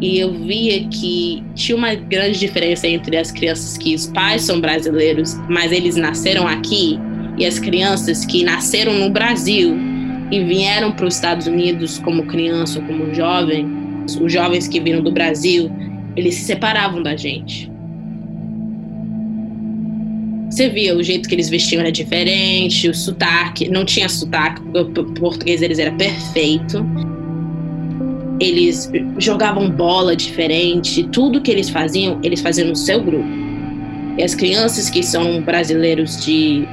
e 0.00 0.20
eu 0.20 0.32
via 0.32 0.86
que 0.88 1.42
tinha 1.56 1.76
uma 1.76 1.94
grande 1.94 2.38
diferença 2.38 2.86
entre 2.86 3.16
as 3.16 3.32
crianças 3.32 3.76
que 3.76 3.96
os 3.96 4.06
pais 4.06 4.42
são 4.42 4.60
brasileiros, 4.60 5.34
mas 5.48 5.72
eles 5.72 5.96
nasceram 5.96 6.46
aqui, 6.46 6.96
e 7.36 7.44
as 7.44 7.58
crianças 7.58 8.24
que 8.24 8.44
nasceram 8.44 8.92
no 8.92 9.10
Brasil 9.10 9.97
e 10.30 10.44
vieram 10.44 10.92
para 10.92 11.06
os 11.06 11.14
Estados 11.14 11.46
Unidos 11.46 11.98
como 11.98 12.24
criança 12.24 12.80
como 12.80 13.14
jovem. 13.14 13.66
Os 14.20 14.32
jovens 14.32 14.66
que 14.68 14.80
viram 14.80 15.02
do 15.02 15.12
Brasil, 15.12 15.70
eles 16.16 16.34
se 16.34 16.44
separavam 16.44 17.02
da 17.02 17.16
gente. 17.16 17.70
Você 20.50 20.68
via 20.70 20.96
o 20.96 21.02
jeito 21.02 21.28
que 21.28 21.34
eles 21.34 21.50
vestiam 21.50 21.80
era 21.80 21.92
diferente, 21.92 22.88
o 22.88 22.94
sotaque, 22.94 23.68
não 23.68 23.84
tinha 23.84 24.08
sotaque, 24.08 24.62
porque 24.62 25.00
o 25.00 25.04
português 25.12 25.60
deles 25.60 25.78
era 25.78 25.92
perfeito. 25.92 26.84
Eles 28.40 28.90
jogavam 29.18 29.70
bola 29.70 30.16
diferente, 30.16 31.04
tudo 31.12 31.40
que 31.40 31.50
eles 31.50 31.68
faziam, 31.68 32.18
eles 32.22 32.40
faziam 32.40 32.68
no 32.68 32.76
seu 32.76 33.02
grupo. 33.02 33.28
E 34.16 34.22
as 34.22 34.34
crianças 34.34 34.88
que 34.88 35.02
são 35.02 35.42
brasileiros 35.42 36.24
de 36.24 36.66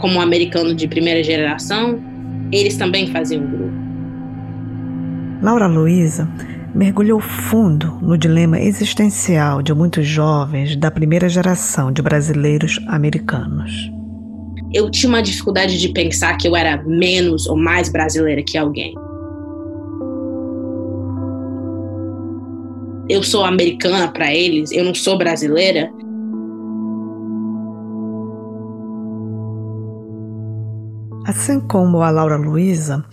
como 0.00 0.20
americano 0.20 0.74
de 0.74 0.88
primeira 0.88 1.22
geração, 1.22 2.00
eles 2.52 2.76
também 2.76 3.06
faziam 3.08 3.46
grupo. 3.46 3.72
Laura 5.42 5.66
Luiza 5.66 6.28
mergulhou 6.74 7.20
fundo 7.20 7.98
no 8.00 8.16
dilema 8.16 8.60
existencial 8.60 9.62
de 9.62 9.74
muitos 9.74 10.06
jovens 10.06 10.76
da 10.76 10.90
primeira 10.90 11.28
geração 11.28 11.90
de 11.90 12.02
brasileiros 12.02 12.78
americanos. 12.86 13.90
Eu 14.72 14.88
tinha 14.90 15.08
uma 15.08 15.22
dificuldade 15.22 15.80
de 15.80 15.88
pensar 15.88 16.36
que 16.36 16.46
eu 16.46 16.54
era 16.54 16.82
menos 16.84 17.46
ou 17.46 17.56
mais 17.56 17.88
brasileira 17.88 18.42
que 18.42 18.56
alguém. 18.56 18.94
Eu 23.08 23.24
sou 23.24 23.44
americana 23.44 24.06
para 24.06 24.32
eles, 24.32 24.70
eu 24.70 24.84
não 24.84 24.94
sou 24.94 25.18
brasileira. 25.18 25.90
Assim 31.30 31.60
como 31.60 32.02
a 32.02 32.10
Laura 32.10 32.36
Luiza, 32.36 33.04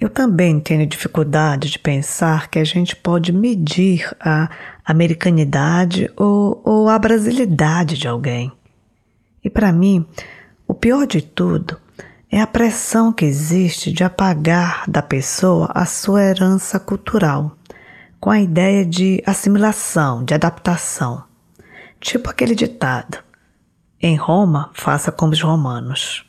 eu 0.00 0.08
também 0.08 0.58
tenho 0.58 0.86
dificuldade 0.86 1.68
de 1.68 1.78
pensar 1.78 2.48
que 2.48 2.58
a 2.58 2.64
gente 2.64 2.96
pode 2.96 3.30
medir 3.30 4.10
a 4.18 4.48
americanidade 4.82 6.10
ou, 6.16 6.62
ou 6.64 6.88
a 6.88 6.98
brasilidade 6.98 7.98
de 7.98 8.08
alguém. 8.08 8.50
E 9.44 9.50
para 9.50 9.70
mim, 9.70 10.06
o 10.66 10.72
pior 10.72 11.06
de 11.06 11.20
tudo 11.20 11.76
é 12.32 12.40
a 12.40 12.46
pressão 12.46 13.12
que 13.12 13.26
existe 13.26 13.92
de 13.92 14.02
apagar 14.02 14.84
da 14.88 15.02
pessoa 15.02 15.70
a 15.74 15.84
sua 15.84 16.24
herança 16.24 16.80
cultural, 16.80 17.54
com 18.18 18.30
a 18.30 18.40
ideia 18.40 18.82
de 18.82 19.22
assimilação, 19.26 20.24
de 20.24 20.32
adaptação. 20.32 21.22
Tipo 22.00 22.30
aquele 22.30 22.54
ditado: 22.54 23.18
em 24.00 24.16
Roma, 24.16 24.70
faça 24.72 25.12
como 25.12 25.34
os 25.34 25.42
romanos. 25.42 26.27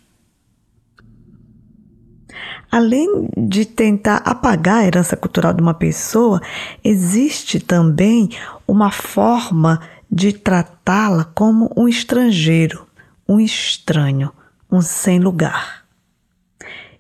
Além 2.72 3.28
de 3.36 3.66
tentar 3.66 4.18
apagar 4.18 4.78
a 4.78 4.86
herança 4.86 5.18
cultural 5.18 5.54
de 5.54 5.62
uma 5.62 5.74
pessoa, 5.74 6.40
existe 6.84 7.60
também 7.60 8.30
uma 8.68 8.92
forma 8.92 9.82
de 10.12 10.34
tratá-la 10.34 11.24
como 11.24 11.72
um 11.76 11.88
estrangeiro, 11.88 12.86
um 13.28 13.40
estranho, 13.40 14.32
um 14.72 14.82
sem 14.82 15.20
lugar. 15.20 15.84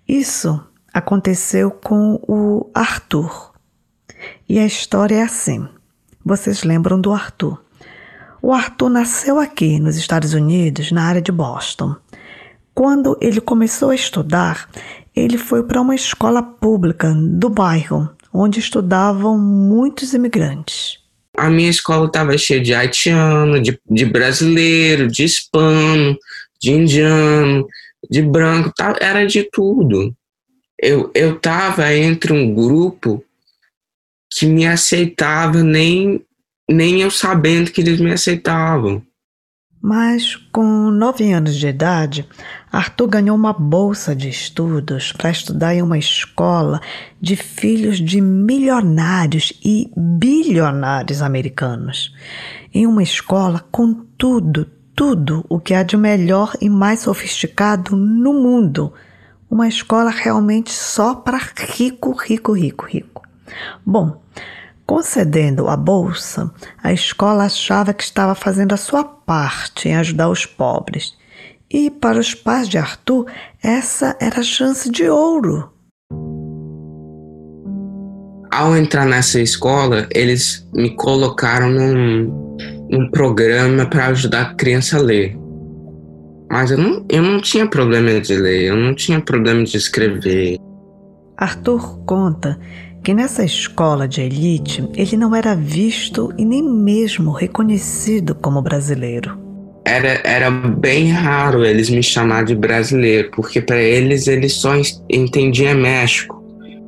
Isso 0.08 0.60
aconteceu 0.92 1.70
com 1.70 2.20
o 2.28 2.70
Arthur. 2.74 3.52
E 4.48 4.58
a 4.58 4.66
história 4.66 5.18
é 5.18 5.22
assim. 5.22 5.68
Vocês 6.26 6.64
lembram 6.64 7.00
do 7.00 7.14
Arthur? 7.14 7.64
O 8.42 8.54
Arthur 8.54 8.90
nasceu 8.90 9.40
aqui 9.40 9.80
nos 9.80 9.98
Estados 9.98 10.34
Unidos, 10.34 10.92
na 10.92 11.04
área 11.04 11.22
de 11.22 11.32
Boston. 11.32 11.96
Quando 12.74 13.18
ele 13.20 13.42
começou 13.42 13.90
a 13.90 13.96
estudar, 13.96 14.70
ele 15.20 15.38
foi 15.38 15.64
para 15.64 15.82
uma 15.82 15.96
escola 15.96 16.42
pública 16.42 17.14
do 17.14 17.50
bairro, 17.50 18.10
onde 18.34 18.60
estudavam 18.60 19.38
muitos 19.38 20.14
imigrantes. 20.14 21.00
A 21.38 21.50
minha 21.50 21.70
escola 21.70 22.08
estava 22.08 22.38
cheia 22.38 22.62
de 22.62 22.74
haitiano, 22.74 23.62
de, 23.62 23.80
de 23.90 24.06
brasileiro, 24.06 25.08
de 25.08 25.24
hispano, 25.24 26.18
de 26.60 26.72
indiano, 26.72 27.68
de 28.10 28.22
branco, 28.22 28.74
tá, 28.76 28.96
era 29.00 29.26
de 29.26 29.44
tudo. 29.44 30.14
Eu 30.82 31.12
estava 31.14 31.94
entre 31.94 32.34
um 32.34 32.54
grupo 32.54 33.24
que 34.32 34.46
me 34.46 34.66
aceitava, 34.66 35.64
nem, 35.64 36.24
nem 36.70 37.02
eu 37.02 37.12
sabendo 37.12 37.72
que 37.72 37.82
eles 37.82 38.00
me 38.00 38.12
aceitavam. 38.12 39.02
Mas 39.82 40.36
com 40.52 40.92
nove 40.92 41.32
anos 41.32 41.56
de 41.56 41.68
idade, 41.68 42.28
Arthur 42.70 43.08
ganhou 43.08 43.36
uma 43.36 43.54
bolsa 43.54 44.14
de 44.14 44.28
estudos 44.28 45.14
para 45.14 45.32
estudar 45.32 45.74
em 45.74 45.82
uma 45.82 45.98
escola 45.98 46.82
de 47.22 47.38
filhos 47.38 47.98
de 47.98 48.20
milionários 48.20 49.54
e 49.64 49.90
bilionários 49.96 51.22
americanos. 51.22 52.14
Em 52.74 52.86
uma 52.86 53.02
escola 53.02 53.66
com 53.72 53.94
tudo, 54.18 54.70
tudo 54.94 55.46
o 55.48 55.62
que 55.62 55.74
há 55.74 55.82
de 55.82 55.96
melhor 55.96 56.54
e 56.60 56.70
mais 56.70 57.00
sofisticado 57.00 57.96
no 57.96 58.34
mundo. 58.34 58.92
Uma 59.50 59.70
escola 59.70 60.10
realmente 60.10 60.74
só 60.74 61.16
para 61.16 61.40
rico, 61.58 62.12
rico, 62.12 62.52
rico, 62.52 62.86
rico. 62.86 63.22
Bom, 63.86 64.22
Concedendo 64.90 65.68
a 65.68 65.78
bolsa, 65.78 66.52
a 66.82 66.92
escola 66.92 67.44
achava 67.44 67.94
que 67.94 68.02
estava 68.02 68.34
fazendo 68.34 68.74
a 68.74 68.78
sua 68.78 69.04
parte 69.04 69.88
em 69.88 69.96
ajudar 69.96 70.28
os 70.30 70.48
pobres. 70.48 71.14
E 71.70 71.92
para 71.92 72.18
os 72.18 72.34
pais 72.34 72.68
de 72.68 72.80
Arthur, 72.80 73.28
essa 73.62 74.18
era 74.20 74.40
a 74.40 74.44
chance 74.44 74.90
de 74.90 75.08
ouro. 75.08 75.72
Ao 78.52 78.76
entrar 78.76 79.06
nessa 79.06 79.40
escola, 79.40 80.08
eles 80.10 80.68
me 80.74 80.90
colocaram 80.96 81.70
num, 81.70 82.58
num 82.90 83.12
programa 83.12 83.86
para 83.86 84.08
ajudar 84.08 84.42
a 84.42 84.54
criança 84.56 84.98
a 84.98 85.02
ler. 85.02 85.38
Mas 86.50 86.72
eu 86.72 86.80
não, 86.80 87.06
eu 87.08 87.22
não 87.22 87.40
tinha 87.40 87.68
problema 87.68 88.20
de 88.20 88.36
ler, 88.36 88.64
eu 88.64 88.76
não 88.76 88.96
tinha 88.96 89.22
problema 89.22 89.64
de 89.64 89.78
escrever. 89.78 90.58
Arthur 91.38 92.00
conta 92.08 92.60
que 93.04 93.14
nessa 93.14 93.44
escola 93.44 94.08
de 94.08 94.22
elite 94.22 94.88
ele 94.96 95.16
não 95.18 95.36
era 95.36 95.56
visto 95.56 96.34
e 96.38 96.46
nem 96.46 96.64
mesmo 96.64 97.32
reconhecido 97.32 98.36
como 98.36 98.62
brasileiro. 98.62 99.38
Era, 99.86 100.22
era 100.24 100.52
bem 100.52 101.10
raro 101.10 101.66
eles 101.66 101.90
me 101.90 102.04
chamar 102.04 102.44
de 102.44 102.56
brasileiro, 102.56 103.32
porque 103.32 103.62
para 103.62 103.82
eles 103.82 104.28
eles 104.28 104.54
só 104.54 104.74
entendiam 105.10 105.76
México. 105.76 106.38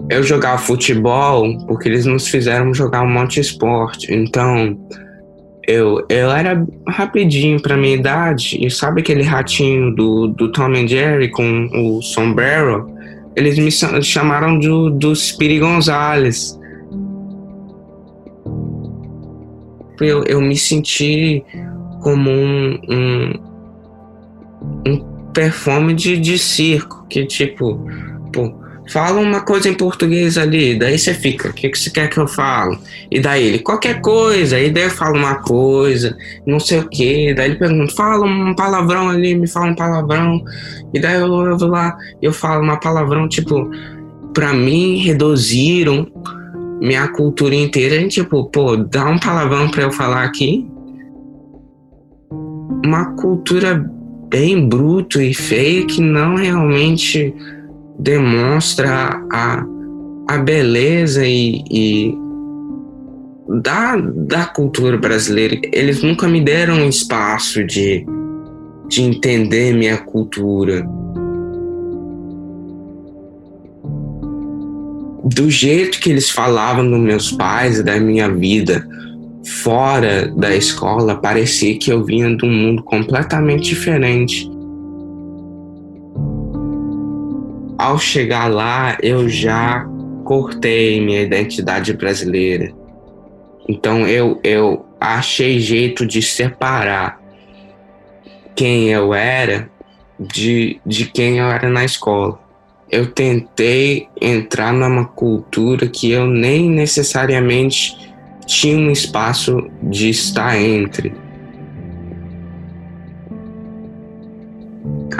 Eu 0.10 0.24
jogava 0.24 0.58
futebol 0.58 1.58
porque 1.68 1.88
eles 1.88 2.06
nos 2.06 2.28
fizeram 2.28 2.74
jogar 2.74 3.02
um 3.04 3.10
monte 3.10 3.36
de 3.36 3.42
esporte. 3.42 4.14
Então, 4.14 4.78
eu, 5.68 6.06
eu 6.10 6.32
era 6.32 6.66
rapidinho 6.88 7.62
para 7.62 7.78
minha 7.78 7.96
idade. 7.96 8.58
E 8.60 8.70
sabe 8.70 9.02
aquele 9.02 9.24
ratinho 9.24 9.96
do, 9.96 10.28
do 10.28 10.52
Tom 10.52 10.74
and 10.74 10.88
Jerry 10.88 11.30
com 11.30 11.70
o 11.74 12.02
sombrero? 12.02 12.92
Eles 13.36 13.58
me 13.58 13.72
chamaram 14.04 14.60
do, 14.60 14.90
do 14.90 15.16
Spiri 15.16 15.60
Gonzalez. 15.60 16.60
Eu, 20.00 20.24
eu 20.24 20.42
me 20.42 20.58
senti 20.58 21.44
como 22.02 22.30
um, 22.30 22.80
um, 22.90 23.34
um 24.88 25.00
performance 25.32 25.96
de, 25.96 26.18
de 26.18 26.40
circo, 26.40 27.06
que 27.08 27.26
tipo, 27.26 27.80
pô, 28.34 28.61
Fala 28.92 29.22
uma 29.22 29.40
coisa 29.40 29.70
em 29.70 29.74
português 29.74 30.38
ali, 30.38 30.78
daí 30.78 31.00
você 31.00 31.14
fica, 31.14 31.50
o 31.50 31.54
que, 31.54 31.70
que 31.70 31.80
você 31.80 31.90
quer 31.90 32.10
que 32.10 32.18
eu 32.18 32.28
falo? 32.28 32.78
E 33.10 33.22
daí 33.22 33.48
ele, 33.48 33.60
qualquer 33.60 34.02
coisa, 34.02 34.60
e 34.60 34.70
daí 34.70 34.84
eu 34.84 34.90
falo 34.90 35.18
uma 35.18 35.36
coisa, 35.36 36.18
não 36.46 36.60
sei 36.60 36.80
o 36.80 36.90
que, 36.90 37.34
daí 37.34 37.52
ele 37.52 37.60
pergunta, 37.60 37.96
fala 37.96 38.26
um 38.26 38.54
palavrão 38.54 39.08
ali, 39.08 39.34
me 39.34 39.48
fala 39.48 39.68
um 39.68 39.76
palavrão, 39.76 40.44
e 40.94 41.00
daí 41.00 41.22
eu, 41.22 41.28
eu 41.28 41.58
vou 41.58 41.70
lá, 41.70 41.98
eu 42.22 42.34
falo 42.34 42.64
uma 42.64 42.78
palavrão, 42.78 43.30
tipo, 43.30 43.72
pra 44.34 44.52
mim 44.52 44.98
reduziram 44.98 46.06
minha 46.82 47.08
cultura 47.08 47.56
inteira, 47.56 48.06
tipo, 48.10 48.44
pô, 48.50 48.76
dá 48.76 49.06
um 49.06 49.18
palavrão 49.18 49.70
pra 49.70 49.84
eu 49.84 49.92
falar 49.94 50.24
aqui. 50.24 50.68
Uma 52.86 53.16
cultura 53.16 53.90
bem 54.30 54.68
bruto 54.68 55.22
e 55.22 55.34
feia 55.34 55.86
que 55.86 56.02
não 56.02 56.36
realmente 56.36 57.34
demonstra 58.02 59.24
a, 59.32 59.64
a 60.28 60.38
beleza 60.40 61.26
e, 61.26 61.64
e 61.70 62.18
da, 63.62 63.96
da 63.96 64.46
cultura 64.46 64.98
brasileira. 64.98 65.60
Eles 65.72 66.02
nunca 66.02 66.28
me 66.28 66.42
deram 66.42 66.76
um 66.76 66.90
espaço 66.90 67.64
de, 67.64 68.06
de 68.88 69.04
entender 69.04 69.74
minha 69.74 69.98
cultura. 69.98 70.84
Do 75.24 75.50
jeito 75.50 76.00
que 76.00 76.10
eles 76.10 76.30
falavam 76.30 76.90
dos 76.90 77.00
meus 77.00 77.32
pais 77.32 77.80
e 77.80 77.84
da 77.84 78.00
minha 78.00 78.30
vida 78.30 78.86
fora 79.64 80.28
da 80.36 80.56
escola, 80.56 81.16
parecia 81.16 81.78
que 81.78 81.92
eu 81.92 82.04
vinha 82.04 82.36
de 82.36 82.46
um 82.46 82.52
mundo 82.52 82.84
completamente 82.84 83.70
diferente. 83.70 84.51
Ao 87.82 87.98
chegar 87.98 88.48
lá, 88.48 88.96
eu 89.02 89.28
já 89.28 89.84
cortei 90.24 91.02
minha 91.02 91.22
identidade 91.22 91.94
brasileira. 91.94 92.72
Então 93.68 94.08
eu, 94.08 94.40
eu 94.44 94.86
achei 95.00 95.60
jeito 95.60 96.06
de 96.06 96.22
separar 96.22 97.20
quem 98.56 98.90
eu 98.90 99.16
era 99.16 99.68
de, 100.20 100.80
de 100.86 101.06
quem 101.06 101.40
eu 101.40 101.48
era 101.48 101.68
na 101.70 101.84
escola. 101.84 102.40
Eu 102.88 103.08
tentei 103.08 104.08
entrar 104.22 104.72
numa 104.72 105.06
cultura 105.06 105.88
que 105.88 106.12
eu 106.12 106.28
nem 106.28 106.70
necessariamente 106.70 107.98
tinha 108.46 108.78
um 108.78 108.92
espaço 108.92 109.68
de 109.82 110.10
estar 110.10 110.56
entre. 110.60 111.14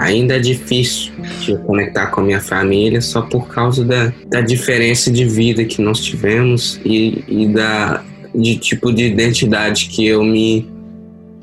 Ainda 0.02 0.34
é 0.34 0.40
difícil 0.40 1.12
de 1.40 1.56
conectar 1.58 2.08
com 2.08 2.22
a 2.22 2.24
minha 2.24 2.40
família 2.40 3.00
só 3.00 3.22
por 3.22 3.46
causa 3.46 3.84
da, 3.84 4.12
da 4.26 4.40
diferença 4.40 5.12
de 5.12 5.24
vida 5.24 5.64
que 5.64 5.80
nós 5.80 6.00
tivemos 6.00 6.80
e, 6.84 7.24
e 7.28 7.46
da 7.46 8.02
de 8.34 8.56
tipo 8.56 8.92
de 8.92 9.04
identidade 9.04 9.86
que 9.86 10.06
eu 10.06 10.24
me 10.24 10.68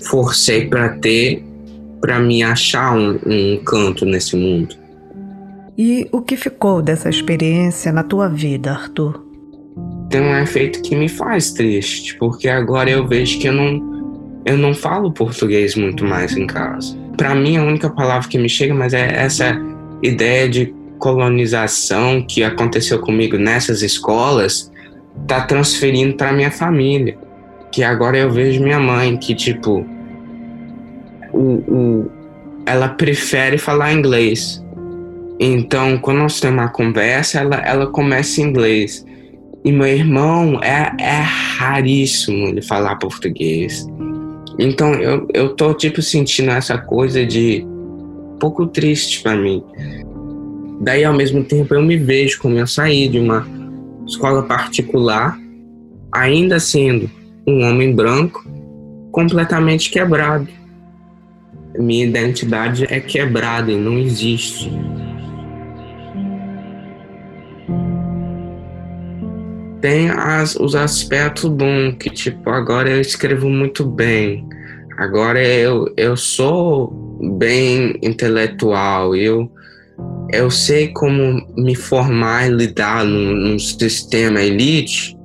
forcei 0.02 0.66
para 0.66 0.90
ter 0.90 1.42
para 2.02 2.20
me 2.20 2.44
achar 2.44 2.98
um, 2.98 3.18
um 3.26 3.64
canto 3.64 4.06
nesse 4.06 4.36
mundo. 4.36 4.76
E 5.78 6.06
o 6.12 6.22
que 6.22 6.36
ficou 6.36 6.82
dessa 6.82 7.10
experiência 7.10 7.94
na 7.94 8.04
tua 8.04 8.28
vida, 8.28 8.72
Arthur? 8.72 9.24
Tem 10.10 10.20
um 10.20 10.38
efeito 10.38 10.82
que 10.82 10.98
me 10.98 11.08
faz 11.08 11.54
triste, 11.54 12.18
porque 12.18 12.50
agora 12.50 12.90
eu 12.90 13.08
vejo 13.08 13.40
que 13.40 13.48
eu 13.48 13.54
não 13.54 14.00
eu 14.46 14.58
não 14.58 14.74
falo 14.74 15.14
português 15.14 15.76
muito 15.76 16.04
mais 16.04 16.36
em 16.36 16.46
casa. 16.46 16.99
Para 17.20 17.36
mim 17.36 17.58
a 17.58 17.64
única 17.64 17.90
palavra 17.90 18.30
que 18.30 18.38
me 18.38 18.48
chega, 18.48 18.74
mas 18.74 18.94
é 18.94 19.14
essa 19.14 19.60
ideia 20.02 20.48
de 20.48 20.74
colonização 20.98 22.22
que 22.22 22.42
aconteceu 22.42 22.98
comigo 23.00 23.38
nessas 23.38 23.82
escolas, 23.82 24.72
tá 25.28 25.42
transferindo 25.42 26.16
para 26.16 26.32
minha 26.32 26.50
família. 26.50 27.18
Que 27.74 27.84
agora 27.84 28.18
eu 28.18 28.32
vejo 28.32 28.64
minha 28.64 28.80
mãe 28.80 29.18
que 29.18 29.36
tipo 29.36 29.86
o, 31.34 31.40
o, 31.40 32.12
ela 32.66 32.88
prefere 32.88 33.58
falar 33.58 33.92
inglês. 33.92 34.64
Então, 35.38 35.98
quando 35.98 36.20
nós 36.20 36.40
temos 36.40 36.64
uma 36.64 36.70
conversa, 36.70 37.40
ela, 37.40 37.58
ela 37.58 37.88
começa 37.88 38.40
em 38.40 38.46
inglês. 38.46 39.06
E 39.66 39.74
meu 39.74 39.88
irmão 39.88 40.58
é, 40.64 40.96
é 40.98 41.22
raríssimo 41.58 42.48
ele 42.48 42.62
falar 42.62 42.96
português. 42.96 43.86
Então, 44.60 44.94
eu, 44.96 45.28
eu 45.34 45.56
tô, 45.56 45.74
tipo, 45.74 46.02
sentindo 46.02 46.52
essa 46.52 46.78
coisa 46.78 47.26
de 47.26 47.66
um 47.66 48.38
pouco 48.40 48.68
triste 48.68 49.22
para 49.24 49.36
mim. 49.36 49.64
Daí, 50.82 51.04
ao 51.04 51.14
mesmo 51.14 51.44
tempo, 51.44 51.74
eu 51.74 51.82
me 51.82 51.98
vejo 51.98 52.40
como 52.40 52.58
eu 52.58 52.68
saí 52.68 53.08
de 53.08 53.20
uma 53.20 53.48
escola 54.06 54.44
particular, 54.44 55.40
ainda 56.12 56.60
sendo 56.60 57.10
um 57.48 57.64
homem 57.64 57.94
branco, 57.94 58.46
completamente 59.12 59.90
quebrado 59.90 60.48
minha 61.78 62.06
identidade 62.06 62.86
é 62.90 63.00
quebrada 63.00 63.72
e 63.72 63.78
não 63.78 63.98
existe. 63.98 64.72
Tem 69.82 70.10
as, 70.10 70.56
os 70.56 70.76
aspectos 70.76 71.50
bons, 71.50 71.96
que 72.00 72.10
tipo, 72.10 72.50
agora 72.50 72.90
eu 72.90 73.00
escrevo 73.00 73.50
muito 73.50 73.86
bem, 73.86 74.46
agora 74.98 75.42
eu, 75.42 75.92
eu 75.96 76.18
sou 76.18 76.92
bem 77.38 77.98
intelectual, 78.02 79.16
eu, 79.16 79.50
eu 80.32 80.52
sei 80.52 80.90
como 80.90 81.46
me 81.58 81.76
formar 81.76 82.48
e 82.48 82.54
lidar 82.54 83.06
num, 83.06 83.34
num 83.34 83.60
sistema 83.60 84.42
elite, 84.42 85.18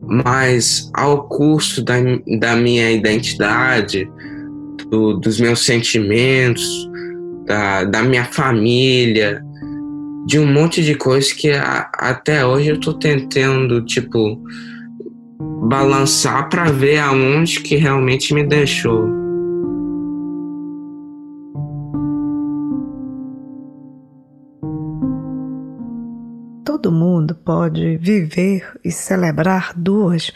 mas 0.00 0.88
ao 0.94 1.28
custo 1.28 1.82
da, 1.82 1.96
da 2.38 2.54
minha 2.54 2.92
identidade, 2.92 4.08
do, 4.88 5.14
dos 5.14 5.40
meus 5.40 5.64
sentimentos, 5.64 6.88
da, 7.46 7.84
da 7.84 8.02
minha 8.02 8.24
família, 8.24 9.44
de 10.26 10.40
um 10.40 10.52
monte 10.52 10.82
de 10.82 10.96
coisas 10.96 11.32
que 11.32 11.52
a, 11.52 11.88
até 11.94 12.44
hoje 12.44 12.70
eu 12.70 12.80
tô 12.80 12.92
tentando, 12.92 13.84
tipo, 13.84 14.42
balançar 15.68 16.48
para 16.48 16.64
ver 16.64 16.98
aonde 16.98 17.60
que 17.60 17.76
realmente 17.76 18.34
me 18.34 18.44
deixou. 18.44 19.08
Todo 26.64 26.90
mundo 26.90 27.32
pode 27.36 27.96
viver 27.96 28.68
e 28.84 28.90
celebrar 28.90 29.74
duas 29.76 30.32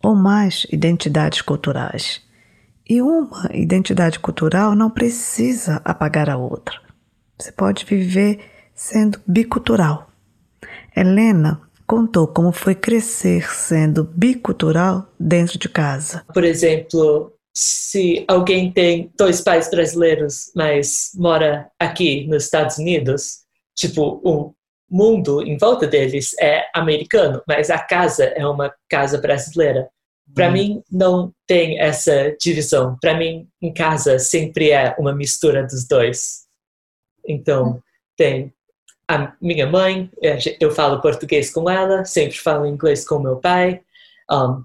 ou 0.00 0.14
mais 0.14 0.68
identidades 0.70 1.42
culturais. 1.42 2.22
E 2.88 3.02
uma 3.02 3.50
identidade 3.52 4.20
cultural 4.20 4.76
não 4.76 4.88
precisa 4.88 5.82
apagar 5.84 6.30
a 6.30 6.36
outra. 6.36 6.76
Você 7.36 7.50
pode 7.50 7.84
viver 7.84 8.51
sendo 8.74 9.20
bicultural. 9.26 10.10
Helena 10.96 11.60
contou 11.86 12.26
como 12.26 12.52
foi 12.52 12.74
crescer 12.74 13.50
sendo 13.52 14.04
bicultural 14.04 15.06
dentro 15.18 15.58
de 15.58 15.68
casa. 15.68 16.24
Por 16.32 16.44
exemplo, 16.44 17.32
se 17.54 18.24
alguém 18.26 18.72
tem 18.72 19.12
dois 19.16 19.40
pais 19.40 19.68
brasileiros, 19.68 20.50
mas 20.54 21.10
mora 21.14 21.70
aqui 21.78 22.26
nos 22.26 22.44
Estados 22.44 22.78
Unidos, 22.78 23.40
tipo, 23.76 24.20
o 24.24 24.54
mundo 24.90 25.42
em 25.42 25.56
volta 25.56 25.86
deles 25.86 26.34
é 26.40 26.66
americano, 26.74 27.42
mas 27.46 27.70
a 27.70 27.78
casa 27.78 28.24
é 28.24 28.46
uma 28.46 28.72
casa 28.88 29.18
brasileira. 29.18 29.88
Para 30.34 30.48
hum. 30.48 30.52
mim, 30.52 30.82
não 30.90 31.32
tem 31.46 31.78
essa 31.78 32.34
divisão. 32.40 32.96
Para 33.00 33.16
mim, 33.16 33.46
em 33.60 33.72
casa, 33.72 34.18
sempre 34.18 34.70
é 34.70 34.94
uma 34.98 35.14
mistura 35.14 35.62
dos 35.62 35.86
dois. 35.86 36.46
Então, 37.26 37.82
tem 38.16 38.52
a 39.12 39.36
minha 39.40 39.66
mãe, 39.66 40.10
é, 40.22 40.38
eu 40.58 40.70
falo 40.70 41.00
português 41.00 41.52
com 41.52 41.68
ela, 41.68 42.04
sempre 42.04 42.38
falo 42.38 42.66
inglês 42.66 43.06
com 43.06 43.18
meu 43.18 43.36
pai. 43.36 43.80
Um, 44.30 44.64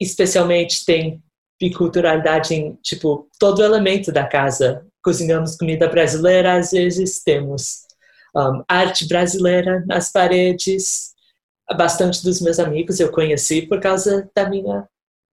especialmente 0.00 0.84
tem 0.86 1.22
biculturalidade 1.60 2.54
em, 2.54 2.74
tipo, 2.82 3.28
todo 3.38 3.62
elemento 3.62 4.10
da 4.10 4.24
casa. 4.24 4.86
Cozinhamos 5.02 5.56
comida 5.56 5.88
brasileira, 5.88 6.54
às 6.54 6.70
vezes 6.70 7.22
temos 7.22 7.86
um, 8.34 8.62
arte 8.68 9.06
brasileira 9.06 9.84
nas 9.86 10.10
paredes, 10.10 11.12
bastante 11.76 12.22
dos 12.22 12.40
meus 12.40 12.58
amigos 12.58 12.98
eu 12.98 13.10
conheci 13.10 13.62
por 13.62 13.80
causa 13.80 14.30
da 14.34 14.48
minha 14.48 14.88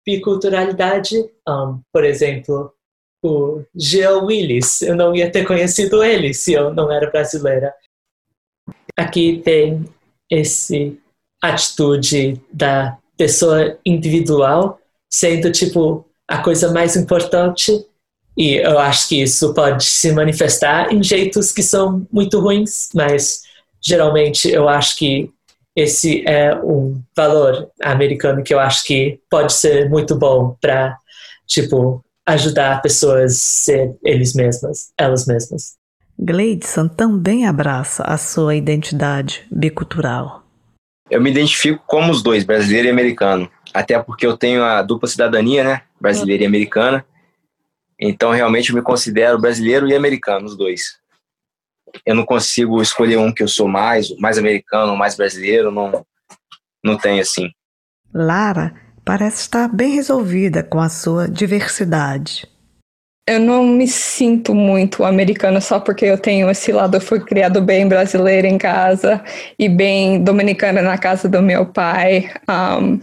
biculturalidade. 0.05 1.17
Um, 1.47 1.81
por 1.93 2.03
exemplo, 2.03 2.73
o 3.23 3.63
Geo 3.73 4.25
Willis, 4.25 4.81
eu 4.81 4.95
não 4.95 5.15
ia 5.15 5.31
ter 5.31 5.45
conhecido 5.45 6.03
ele 6.03 6.33
se 6.33 6.53
eu 6.53 6.73
não 6.73 6.91
era 6.91 7.09
brasileira. 7.09 7.73
Aqui 8.97 9.41
tem 9.43 9.85
esse 10.29 10.97
atitude 11.41 12.41
da 12.51 12.97
pessoa 13.17 13.77
individual 13.85 14.79
sendo 15.09 15.51
tipo 15.51 16.05
a 16.27 16.39
coisa 16.39 16.71
mais 16.71 16.95
importante 16.95 17.85
e 18.37 18.55
eu 18.55 18.77
acho 18.79 19.07
que 19.07 19.21
isso 19.21 19.53
pode 19.53 19.85
se 19.85 20.11
manifestar 20.11 20.91
em 20.93 21.01
jeitos 21.01 21.51
que 21.51 21.63
são 21.63 22.05
muito 22.11 22.39
ruins, 22.39 22.89
mas 22.93 23.43
geralmente 23.81 24.49
eu 24.49 24.67
acho 24.67 24.97
que 24.97 25.29
esse 25.75 26.23
é 26.27 26.53
um 26.55 27.01
valor 27.15 27.69
americano 27.81 28.43
que 28.43 28.53
eu 28.53 28.59
acho 28.59 28.83
que 28.85 29.19
pode 29.29 29.53
ser 29.53 29.89
muito 29.89 30.15
bom 30.15 30.55
para 30.59 30.97
tipo 31.45 32.03
ajudar 32.25 32.81
pessoas 32.81 33.31
a 33.31 33.35
ser 33.35 33.95
eles 34.03 34.33
mesmas, 34.33 34.91
elas 34.97 35.25
mesmas. 35.25 35.75
Gleidson 36.17 36.87
também 36.87 37.45
abraça 37.45 38.03
a 38.03 38.17
sua 38.17 38.55
identidade 38.55 39.45
bicultural. 39.51 40.43
Eu 41.09 41.21
me 41.21 41.29
identifico 41.29 41.83
como 41.85 42.11
os 42.11 42.23
dois, 42.23 42.43
brasileiro 42.43 42.87
e 42.87 42.91
americano. 42.91 43.49
Até 43.73 43.99
porque 44.01 44.25
eu 44.25 44.37
tenho 44.37 44.63
a 44.63 44.81
dupla 44.81 45.07
cidadania, 45.07 45.63
né? 45.63 45.81
Brasileira 45.99 46.43
e 46.43 46.47
americana. 46.47 47.05
Então, 47.99 48.31
realmente, 48.31 48.69
eu 48.69 48.75
me 48.75 48.81
considero 48.81 49.39
brasileiro 49.39 49.87
e 49.87 49.95
americano, 49.95 50.45
os 50.45 50.57
dois 50.57 50.99
eu 52.05 52.15
não 52.15 52.25
consigo 52.25 52.81
escolher 52.81 53.17
um 53.17 53.31
que 53.31 53.43
eu 53.43 53.47
sou 53.47 53.67
mais, 53.67 54.15
mais 54.17 54.37
americano, 54.37 54.97
mais 54.97 55.15
brasileiro, 55.15 55.71
não, 55.71 56.05
não 56.83 56.97
tem 56.97 57.19
assim. 57.19 57.49
Lara 58.13 58.73
parece 59.03 59.41
estar 59.41 59.67
bem 59.67 59.93
resolvida 59.93 60.63
com 60.63 60.79
a 60.79 60.89
sua 60.89 61.27
diversidade. 61.27 62.47
Eu 63.27 63.39
não 63.39 63.65
me 63.65 63.87
sinto 63.87 64.53
muito 64.53 65.03
americana 65.03 65.59
só 65.59 65.79
porque 65.79 66.05
eu 66.05 66.17
tenho 66.17 66.49
esse 66.49 66.71
lado, 66.71 66.97
eu 66.97 67.01
fui 67.01 67.19
criado 67.19 67.59
bem 67.59 67.87
brasileira 67.87 68.47
em 68.47 68.57
casa 68.57 69.23
e 69.57 69.67
bem 69.67 70.23
dominicana 70.23 70.81
na 70.81 70.95
casa 70.95 71.27
do 71.27 71.41
meu 71.41 71.65
pai. 71.65 72.31
Um, 72.47 72.99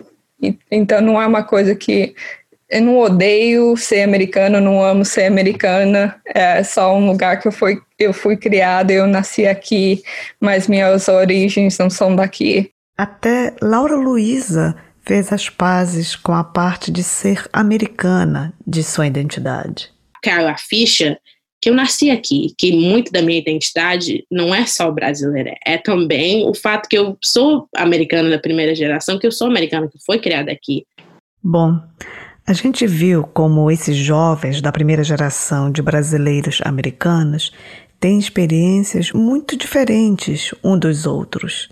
então 0.70 1.00
não 1.00 1.20
é 1.20 1.26
uma 1.26 1.42
coisa 1.42 1.74
que 1.74 2.14
eu 2.72 2.80
não 2.80 2.98
odeio 2.98 3.76
ser 3.76 4.02
americana, 4.02 4.60
não 4.60 4.82
amo 4.82 5.04
ser 5.04 5.24
americana. 5.24 6.16
É 6.24 6.62
só 6.62 6.96
um 6.96 7.06
lugar 7.06 7.38
que 7.38 7.46
eu 7.46 7.52
fui, 7.52 7.80
eu 7.98 8.14
fui 8.14 8.36
criada, 8.36 8.92
eu 8.92 9.06
nasci 9.06 9.46
aqui, 9.46 10.02
mas 10.40 10.68
minhas 10.68 11.06
origens 11.08 11.76
não 11.78 11.90
são 11.90 12.16
daqui. 12.16 12.70
Até 12.96 13.54
Laura 13.60 13.96
Luiza 13.96 14.74
fez 15.04 15.32
as 15.32 15.50
pazes 15.50 16.16
com 16.16 16.32
a 16.32 16.44
parte 16.44 16.90
de 16.90 17.02
ser 17.02 17.46
americana 17.52 18.54
de 18.66 18.82
sua 18.82 19.06
identidade. 19.06 19.91
Caiu 20.22 20.48
a 20.48 20.56
ficha 20.56 21.18
que 21.60 21.70
eu 21.70 21.74
nasci 21.74 22.10
aqui, 22.10 22.52
que 22.58 22.72
muito 22.72 23.12
da 23.12 23.22
minha 23.22 23.38
identidade 23.38 24.26
não 24.30 24.52
é 24.52 24.66
só 24.66 24.90
brasileira, 24.90 25.54
é 25.64 25.78
também 25.78 26.44
o 26.44 26.52
fato 26.54 26.88
que 26.88 26.98
eu 26.98 27.16
sou 27.22 27.68
americana 27.76 28.28
da 28.30 28.38
primeira 28.38 28.74
geração, 28.74 29.16
que 29.18 29.26
eu 29.26 29.30
sou 29.30 29.46
americana 29.46 29.88
que 29.88 29.98
foi 30.04 30.18
criada 30.18 30.50
aqui. 30.50 30.84
Bom, 31.40 31.80
a 32.44 32.52
gente 32.52 32.84
viu 32.84 33.22
como 33.22 33.70
esses 33.70 33.96
jovens 33.96 34.60
da 34.60 34.72
primeira 34.72 35.04
geração 35.04 35.70
de 35.70 35.80
brasileiros 35.80 36.60
americanos 36.64 37.52
têm 38.00 38.18
experiências 38.18 39.12
muito 39.12 39.56
diferentes 39.56 40.52
um 40.64 40.76
dos 40.76 41.06
outros. 41.06 41.68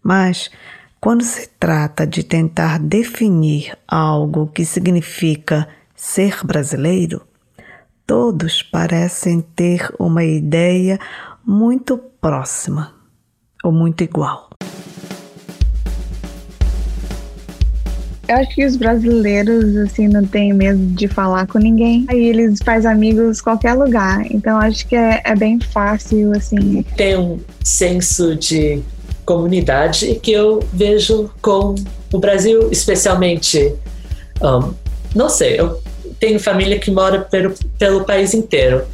Mas 0.00 0.48
quando 1.00 1.24
se 1.24 1.48
trata 1.58 2.06
de 2.06 2.22
tentar 2.22 2.78
definir 2.78 3.76
algo 3.88 4.46
que 4.46 4.64
significa 4.64 5.68
ser 5.96 6.38
brasileiro, 6.44 7.26
todos 8.06 8.62
parecem 8.62 9.40
ter 9.40 9.92
uma 9.98 10.24
ideia 10.24 10.98
muito 11.44 11.98
próxima 12.20 12.94
ou 13.64 13.72
muito 13.72 14.04
igual. 14.04 14.48
Eu 18.28 18.36
acho 18.36 18.54
que 18.56 18.64
os 18.64 18.76
brasileiros, 18.76 19.76
assim, 19.76 20.08
não 20.08 20.24
têm 20.24 20.52
medo 20.52 20.78
de 20.94 21.06
falar 21.06 21.46
com 21.46 21.58
ninguém. 21.58 22.04
Aí 22.08 22.24
eles 22.24 22.58
fazem 22.64 22.90
amigos 22.90 23.38
em 23.38 23.42
qualquer 23.42 23.74
lugar. 23.74 24.24
Então 24.30 24.58
acho 24.58 24.86
que 24.88 24.96
é, 24.96 25.22
é 25.24 25.34
bem 25.36 25.60
fácil, 25.60 26.32
assim. 26.32 26.82
Tem 26.96 27.16
um 27.16 27.38
senso 27.62 28.34
de 28.34 28.82
comunidade 29.24 30.16
que 30.16 30.32
eu 30.32 30.60
vejo 30.72 31.30
com 31.40 31.76
o 32.12 32.18
Brasil, 32.18 32.68
especialmente. 32.72 33.74
Um, 34.42 34.74
não 35.14 35.28
sei, 35.28 35.60
eu 35.60 35.80
tenho 36.18 36.38
família 36.40 36.78
que 36.78 36.90
mora 36.90 37.20
pelo, 37.20 37.54
pelo 37.78 38.04
país 38.04 38.34
inteiro. 38.34 38.84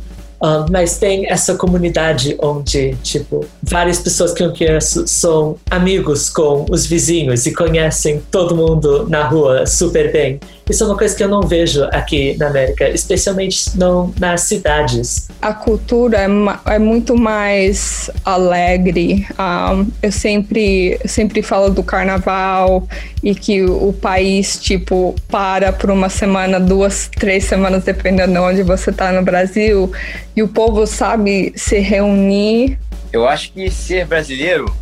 Um, 0.42 0.66
mas 0.72 0.98
tem 0.98 1.30
essa 1.30 1.54
comunidade 1.54 2.36
onde, 2.42 2.96
tipo, 2.96 3.46
várias 3.62 4.00
pessoas 4.00 4.32
que 4.32 4.42
eu 4.42 4.52
conheço 4.52 5.06
são 5.06 5.56
amigos 5.70 6.28
com 6.28 6.66
os 6.68 6.84
vizinhos 6.84 7.46
e 7.46 7.54
conhecem 7.54 8.20
todo 8.28 8.56
mundo 8.56 9.08
na 9.08 9.24
rua 9.24 9.66
super 9.66 10.10
bem. 10.10 10.40
Isso 10.68 10.84
é 10.84 10.86
uma 10.86 10.96
coisa 10.96 11.14
que 11.14 11.22
eu 11.22 11.28
não 11.28 11.42
vejo 11.42 11.84
aqui 11.92 12.36
na 12.38 12.46
América, 12.46 12.88
especialmente 12.88 13.76
não 13.76 14.12
nas 14.18 14.42
cidades. 14.42 15.28
A 15.40 15.52
cultura 15.52 16.18
é, 16.18 16.74
é 16.74 16.78
muito 16.78 17.16
mais 17.16 18.10
alegre. 18.24 19.26
Um, 19.38 19.90
eu 20.02 20.12
sempre, 20.12 20.98
sempre 21.04 21.42
falo 21.42 21.68
do 21.68 21.82
carnaval 21.82 22.86
e 23.22 23.34
que 23.34 23.62
o 23.62 23.92
país, 23.92 24.58
tipo, 24.58 25.14
para 25.28 25.72
por 25.72 25.90
uma 25.90 26.08
semana, 26.08 26.60
duas, 26.60 27.08
três 27.08 27.44
semanas, 27.44 27.84
dependendo 27.84 28.32
de 28.32 28.38
onde 28.38 28.62
você 28.62 28.90
está 28.90 29.10
no 29.12 29.22
Brasil, 29.22 29.92
e 30.36 30.42
o 30.42 30.48
povo 30.48 30.86
sabe 30.86 31.52
se 31.56 31.78
reunir. 31.78 32.78
Eu 33.12 33.28
acho 33.28 33.52
que 33.52 33.70
ser 33.70 34.06
brasileiro 34.06 34.72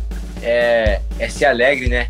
é, 0.43 1.01
é 1.19 1.27
ser 1.27 1.45
alegre, 1.45 1.89
né? 1.89 2.07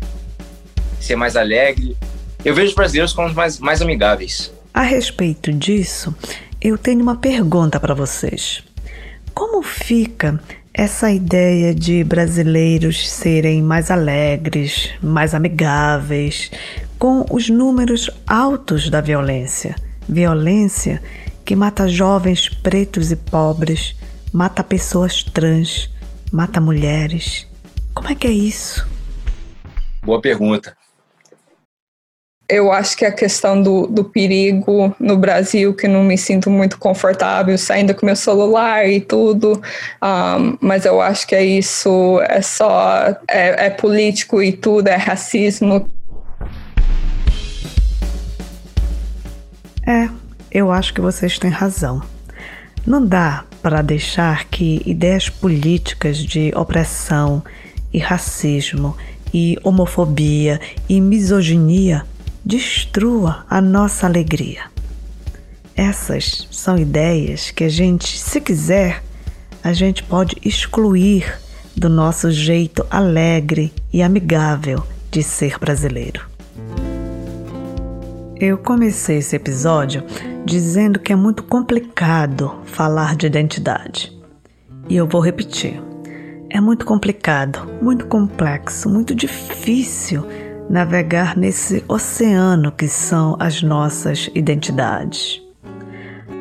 Ser 1.00 1.16
mais 1.16 1.36
alegre, 1.36 1.96
eu 2.44 2.54
vejo 2.54 2.68
os 2.68 2.74
brasileiros 2.74 3.12
como 3.12 3.32
mais, 3.34 3.58
mais 3.58 3.80
amigáveis. 3.80 4.52
A 4.74 4.82
respeito 4.82 5.52
disso, 5.52 6.14
eu 6.60 6.76
tenho 6.76 7.02
uma 7.02 7.16
pergunta 7.16 7.78
para 7.78 7.94
vocês. 7.94 8.64
Como 9.34 9.62
fica 9.62 10.40
essa 10.74 11.10
ideia 11.10 11.74
de 11.74 12.02
brasileiros 12.02 13.08
serem 13.08 13.62
mais 13.62 13.90
alegres, 13.90 14.90
mais 15.02 15.34
amigáveis, 15.34 16.50
com 16.98 17.24
os 17.30 17.48
números 17.48 18.10
altos 18.26 18.88
da 18.88 19.00
violência? 19.00 19.76
Violência 20.08 21.02
que 21.44 21.54
mata 21.54 21.88
jovens 21.88 22.48
pretos 22.48 23.10
e 23.12 23.16
pobres, 23.16 23.94
mata 24.32 24.64
pessoas 24.64 25.22
trans, 25.22 25.90
mata 26.32 26.60
mulheres. 26.60 27.46
Como 27.94 28.08
é 28.08 28.14
que 28.14 28.26
é 28.26 28.32
isso? 28.32 28.86
Boa 30.02 30.20
pergunta 30.20 30.81
eu 32.52 32.70
acho 32.70 32.94
que 32.98 33.06
a 33.06 33.10
questão 33.10 33.62
do, 33.62 33.86
do 33.86 34.04
perigo 34.04 34.94
no 35.00 35.16
Brasil, 35.16 35.72
que 35.72 35.88
não 35.88 36.04
me 36.04 36.18
sinto 36.18 36.50
muito 36.50 36.76
confortável 36.76 37.56
saindo 37.56 37.94
com 37.94 38.04
meu 38.04 38.14
celular 38.14 38.86
e 38.86 39.00
tudo, 39.00 39.52
um, 40.02 40.58
mas 40.60 40.84
eu 40.84 41.00
acho 41.00 41.26
que 41.26 41.34
é 41.34 41.42
isso, 41.42 42.20
é 42.28 42.42
só, 42.42 43.16
é, 43.26 43.66
é 43.66 43.70
político 43.70 44.42
e 44.42 44.52
tudo, 44.52 44.88
é 44.88 44.96
racismo. 44.96 45.88
É, 49.86 50.10
eu 50.50 50.70
acho 50.70 50.92
que 50.92 51.00
vocês 51.00 51.38
têm 51.38 51.50
razão. 51.50 52.02
Não 52.86 53.02
dá 53.02 53.44
para 53.62 53.80
deixar 53.80 54.44
que 54.44 54.82
ideias 54.84 55.30
políticas 55.30 56.18
de 56.18 56.52
opressão 56.54 57.42
e 57.90 57.98
racismo 57.98 58.94
e 59.32 59.56
homofobia 59.64 60.60
e 60.86 61.00
misoginia 61.00 62.04
destrua 62.44 63.44
a 63.48 63.60
nossa 63.60 64.06
alegria. 64.06 64.62
Essas 65.76 66.46
são 66.50 66.76
ideias 66.76 67.50
que 67.50 67.64
a 67.64 67.68
gente, 67.68 68.18
se 68.18 68.40
quiser, 68.40 69.02
a 69.62 69.72
gente 69.72 70.02
pode 70.02 70.36
excluir 70.44 71.40
do 71.76 71.88
nosso 71.88 72.30
jeito 72.30 72.86
alegre 72.90 73.72
e 73.92 74.02
amigável 74.02 74.84
de 75.10 75.22
ser 75.22 75.58
brasileiro. 75.58 76.26
Eu 78.38 78.58
comecei 78.58 79.18
esse 79.18 79.36
episódio 79.36 80.04
dizendo 80.44 80.98
que 80.98 81.12
é 81.12 81.16
muito 81.16 81.44
complicado 81.44 82.52
falar 82.64 83.14
de 83.14 83.26
identidade. 83.26 84.12
E 84.88 84.96
eu 84.96 85.06
vou 85.06 85.20
repetir. 85.20 85.80
É 86.50 86.60
muito 86.60 86.84
complicado, 86.84 87.66
muito 87.80 88.06
complexo, 88.06 88.90
muito 88.90 89.14
difícil 89.14 90.26
navegar 90.68 91.36
nesse 91.36 91.84
oceano 91.88 92.72
que 92.72 92.88
são 92.88 93.36
as 93.38 93.62
nossas 93.62 94.30
identidades. 94.34 95.42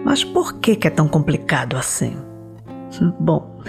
Mas 0.04 0.24
por 0.24 0.56
que, 0.56 0.88
é 0.88 0.90
tão 0.90 1.08
complicado 1.08 1.76
assim? 1.76 2.16
Bom, 3.20 3.62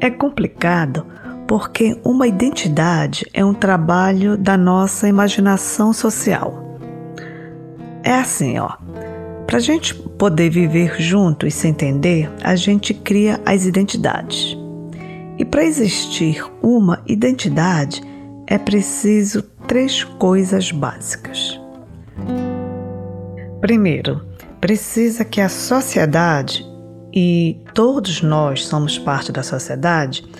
é 0.00 0.10
complicado 0.10 1.06
porque 1.46 2.00
uma 2.04 2.26
identidade 2.26 3.26
é 3.32 3.44
um 3.44 3.54
trabalho 3.54 4.36
da 4.36 4.56
nossa 4.56 5.08
imaginação 5.08 5.92
social. 5.92 6.78
É 8.02 8.14
assim, 8.14 8.58
ó. 8.58 8.70
Para 9.46 9.58
a 9.58 9.60
gente 9.60 9.94
poder 9.94 10.48
viver 10.48 11.00
junto 11.00 11.46
e 11.46 11.50
se 11.50 11.68
entender, 11.68 12.30
a 12.42 12.56
gente 12.56 12.94
cria 12.94 13.40
as 13.44 13.66
identidades. 13.66 14.56
E 15.38 15.44
para 15.44 15.64
existir 15.64 16.42
uma 16.62 17.02
identidade, 17.06 18.00
é 18.46 18.56
preciso 18.56 19.42
três 19.72 20.04
coisas 20.04 20.70
básicas. 20.70 21.58
Primeiro, 23.58 24.20
precisa 24.60 25.24
que 25.24 25.40
a 25.40 25.48
sociedade, 25.48 26.62
e 27.10 27.58
todos 27.72 28.20
nós 28.20 28.66
somos 28.66 28.98
parte 28.98 29.32
da 29.32 29.42
sociedade, 29.42 30.30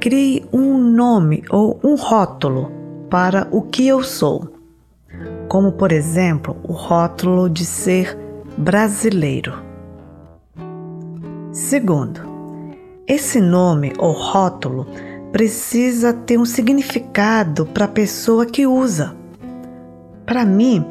crie 0.00 0.44
um 0.52 0.76
nome 0.78 1.44
ou 1.48 1.78
um 1.84 1.94
rótulo 1.94 2.72
para 3.08 3.46
o 3.52 3.62
que 3.62 3.86
eu 3.86 4.02
sou, 4.02 4.52
como 5.46 5.70
por 5.70 5.92
exemplo 5.92 6.56
o 6.64 6.72
rótulo 6.72 7.48
de 7.48 7.64
ser 7.64 8.18
brasileiro. 8.58 9.62
Segundo, 11.52 12.20
esse 13.06 13.40
nome 13.40 13.92
ou 13.96 14.10
rótulo 14.10 14.88
precisa 15.36 16.14
ter 16.14 16.38
um 16.38 16.46
significado 16.46 17.66
para 17.66 17.84
a 17.84 17.88
pessoa 17.88 18.46
que 18.46 18.66
usa. 18.66 19.14
Para 20.24 20.46
mim, 20.46 20.82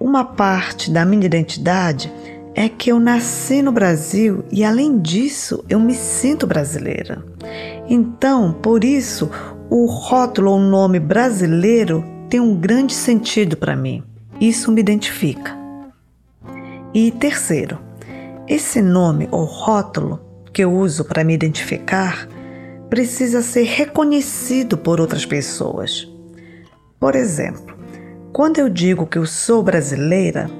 uma 0.00 0.24
parte 0.24 0.90
da 0.90 1.04
minha 1.04 1.24
identidade 1.24 2.12
é 2.52 2.68
que 2.68 2.90
eu 2.90 2.98
nasci 2.98 3.62
no 3.62 3.70
Brasil 3.70 4.44
e, 4.50 4.64
além 4.64 4.98
disso, 4.98 5.64
eu 5.68 5.78
me 5.78 5.94
sinto 5.94 6.48
brasileira. 6.48 7.24
Então, 7.88 8.52
por 8.52 8.82
isso, 8.82 9.30
o 9.70 9.86
rótulo 9.86 10.50
ou 10.50 10.58
nome 10.58 10.98
brasileiro 10.98 12.04
tem 12.28 12.40
um 12.40 12.56
grande 12.56 12.94
sentido 12.94 13.56
para 13.56 13.76
mim. 13.76 14.02
Isso 14.40 14.72
me 14.72 14.80
identifica. 14.80 15.56
E 16.92 17.12
terceiro, 17.12 17.78
esse 18.48 18.82
nome 18.82 19.28
ou 19.30 19.44
rótulo 19.44 20.18
que 20.52 20.64
eu 20.64 20.72
uso 20.72 21.04
para 21.04 21.22
me 21.22 21.32
identificar 21.34 22.26
precisa 22.92 23.40
ser 23.40 23.62
reconhecido 23.62 24.76
por 24.76 25.00
outras 25.00 25.24
pessoas. 25.24 26.06
Por 27.00 27.14
exemplo, 27.14 27.74
quando 28.34 28.58
eu 28.58 28.68
digo 28.68 29.06
que 29.06 29.16
eu 29.16 29.24
sou 29.24 29.62
brasileira, 29.62 30.50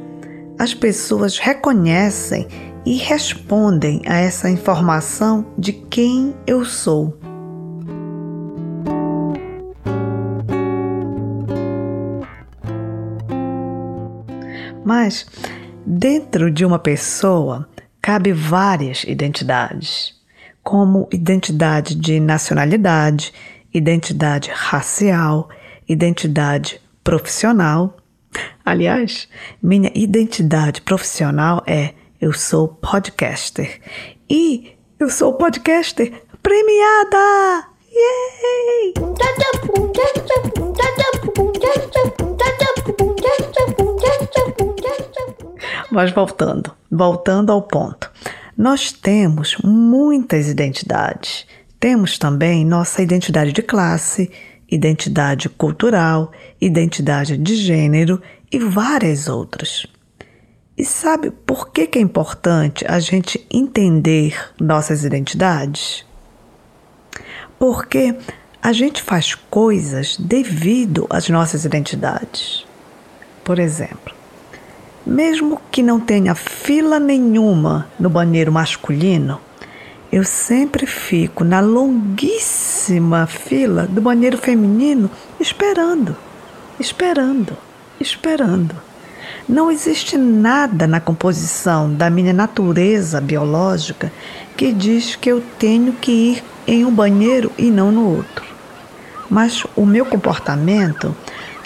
as 0.59 0.73
pessoas 0.73 1.37
reconhecem 1.37 2.49
e 2.87 2.97
respondem 2.97 4.01
a 4.07 4.17
essa 4.17 4.49
informação 4.49 5.45
de 5.59 5.75
quem 5.75 6.35
eu 6.47 6.65
sou. 6.65 7.19
Mas, 14.83 15.27
dentro 15.85 16.51
de 16.51 16.65
uma 16.65 16.79
pessoa, 16.79 17.69
cabe 18.01 18.33
várias 18.33 19.05
identidades, 19.05 20.22
como 20.63 21.09
identidade 21.13 21.95
de 21.95 22.21
nacionalidade, 22.21 23.33
identidade 23.73 24.51
racial, 24.53 25.49
identidade 25.89 26.81
profissional. 27.03 27.97
Aliás, 28.65 29.29
minha 29.63 29.91
identidade 29.95 30.81
profissional 30.81 31.63
é 31.67 31.95
eu 32.21 32.33
sou 32.33 32.69
podcaster 32.69 33.81
e 34.31 34.73
eu 34.99 35.11
sou 35.11 35.33
podcaster 35.35 36.23
premiada! 36.43 37.67
Yay! 37.93 38.95
Mas 45.91 46.11
voltando, 46.11 46.73
voltando 46.91 47.53
ao 47.53 47.61
ponto. 47.61 48.11
Nós 48.57 48.93
temos 48.93 49.57
muitas 49.65 50.49
identidades. 50.49 51.47
Temos 51.81 52.19
também 52.19 52.65
nossa 52.65 53.03
identidade 53.03 53.53
de 53.53 53.63
classe, 53.63 54.31
identidade 54.71 55.49
cultural, 55.49 56.33
identidade 56.61 57.37
de 57.37 57.57
gênero 57.57 58.21
e 58.51 58.59
várias 58.59 59.29
outras. 59.29 59.87
E 60.77 60.85
sabe 60.85 61.31
por 61.31 61.71
que, 61.71 61.87
que 61.87 61.99
é 61.99 62.03
importante 62.03 62.85
a 62.87 62.99
gente 62.99 63.45
entender 63.51 64.53
nossas 64.61 65.05
identidades? 65.05 66.05
Porque 67.59 68.15
a 68.63 68.73
gente 68.73 69.03
faz 69.03 69.35
coisas 69.35 70.17
devido 70.17 71.07
às 71.11 71.29
nossas 71.29 71.65
identidades. 71.65 72.65
Por 73.45 73.59
exemplo, 73.59 74.22
mesmo 75.07 75.61
que 75.71 75.83
não 75.83 75.99
tenha 75.99 76.35
fila 76.35 76.99
nenhuma 76.99 77.87
no 77.99 78.09
banheiro 78.09 78.53
masculino, 78.53 79.41
eu 80.13 80.25
sempre 80.25 80.87
fico 80.87 81.43
na 81.43 81.61
longuíssima 81.61 83.27
fila 83.27 83.87
do 83.87 84.01
banheiro 84.01 84.37
feminino 84.37 85.11
esperando, 85.41 86.15
esperando, 86.79 87.57
esperando. 87.99 88.75
Não 89.49 89.71
existe 89.71 90.17
nada 90.17 90.87
na 90.87 91.01
composição 91.01 91.93
da 91.93 92.11
minha 92.11 92.33
natureza 92.33 93.21
biológica 93.21 94.13
que 94.57 94.73
diz 94.73 95.17
que 95.17 95.31
eu 95.31 95.43
tenho 95.59 95.95
que 95.95 96.13
ir 96.13 96.45
em 96.67 96.85
um 96.85 96.93
banheiro 96.93 97.51
e 97.59 97.71
não 97.71 97.91
no 97.91 98.09
outro. 98.17 98.45
Mas 99.31 99.65
o 99.75 99.87
meu 99.87 100.05
comportamento 100.05 101.17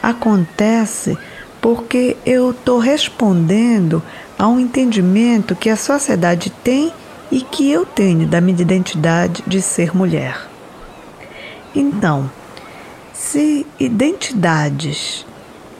acontece 0.02 1.18
porque 1.66 2.16
eu 2.24 2.52
estou 2.52 2.78
respondendo 2.78 4.00
a 4.38 4.46
um 4.46 4.60
entendimento 4.60 5.56
que 5.56 5.68
a 5.68 5.74
sociedade 5.74 6.48
tem 6.48 6.92
e 7.28 7.40
que 7.40 7.68
eu 7.68 7.84
tenho 7.84 8.24
da 8.24 8.40
minha 8.40 8.62
identidade 8.62 9.42
de 9.44 9.60
ser 9.60 9.92
mulher. 9.92 10.46
Então, 11.74 12.30
se 13.12 13.66
identidades 13.80 15.26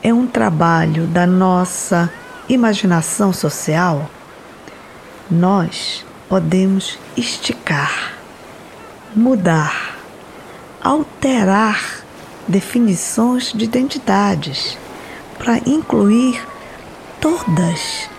é 0.03 0.13
um 0.13 0.27
trabalho 0.27 1.07
da 1.07 1.25
nossa 1.25 2.11
imaginação 2.49 3.31
social, 3.31 4.11
nós 5.31 6.05
podemos 6.27 6.99
esticar, 7.15 8.11
mudar, 9.15 9.95
alterar 10.81 12.03
definições 12.45 13.53
de 13.53 13.63
identidades 13.63 14.77
para 15.37 15.57
incluir 15.65 16.45
todas, 17.21 18.09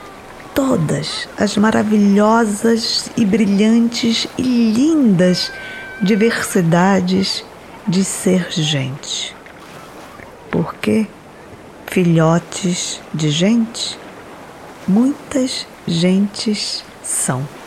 todas 0.54 1.28
as 1.36 1.56
maravilhosas 1.56 3.10
e 3.16 3.24
brilhantes 3.24 4.26
e 4.36 4.42
lindas 4.42 5.52
diversidades 6.00 7.44
de 7.86 8.04
ser 8.04 8.50
gente. 8.50 9.34
Porque 10.50 11.06
filhotes 11.86 13.00
de 13.12 13.30
gente, 13.30 13.98
muitas 14.86 15.66
gentes 15.86 16.84
são. 17.02 17.57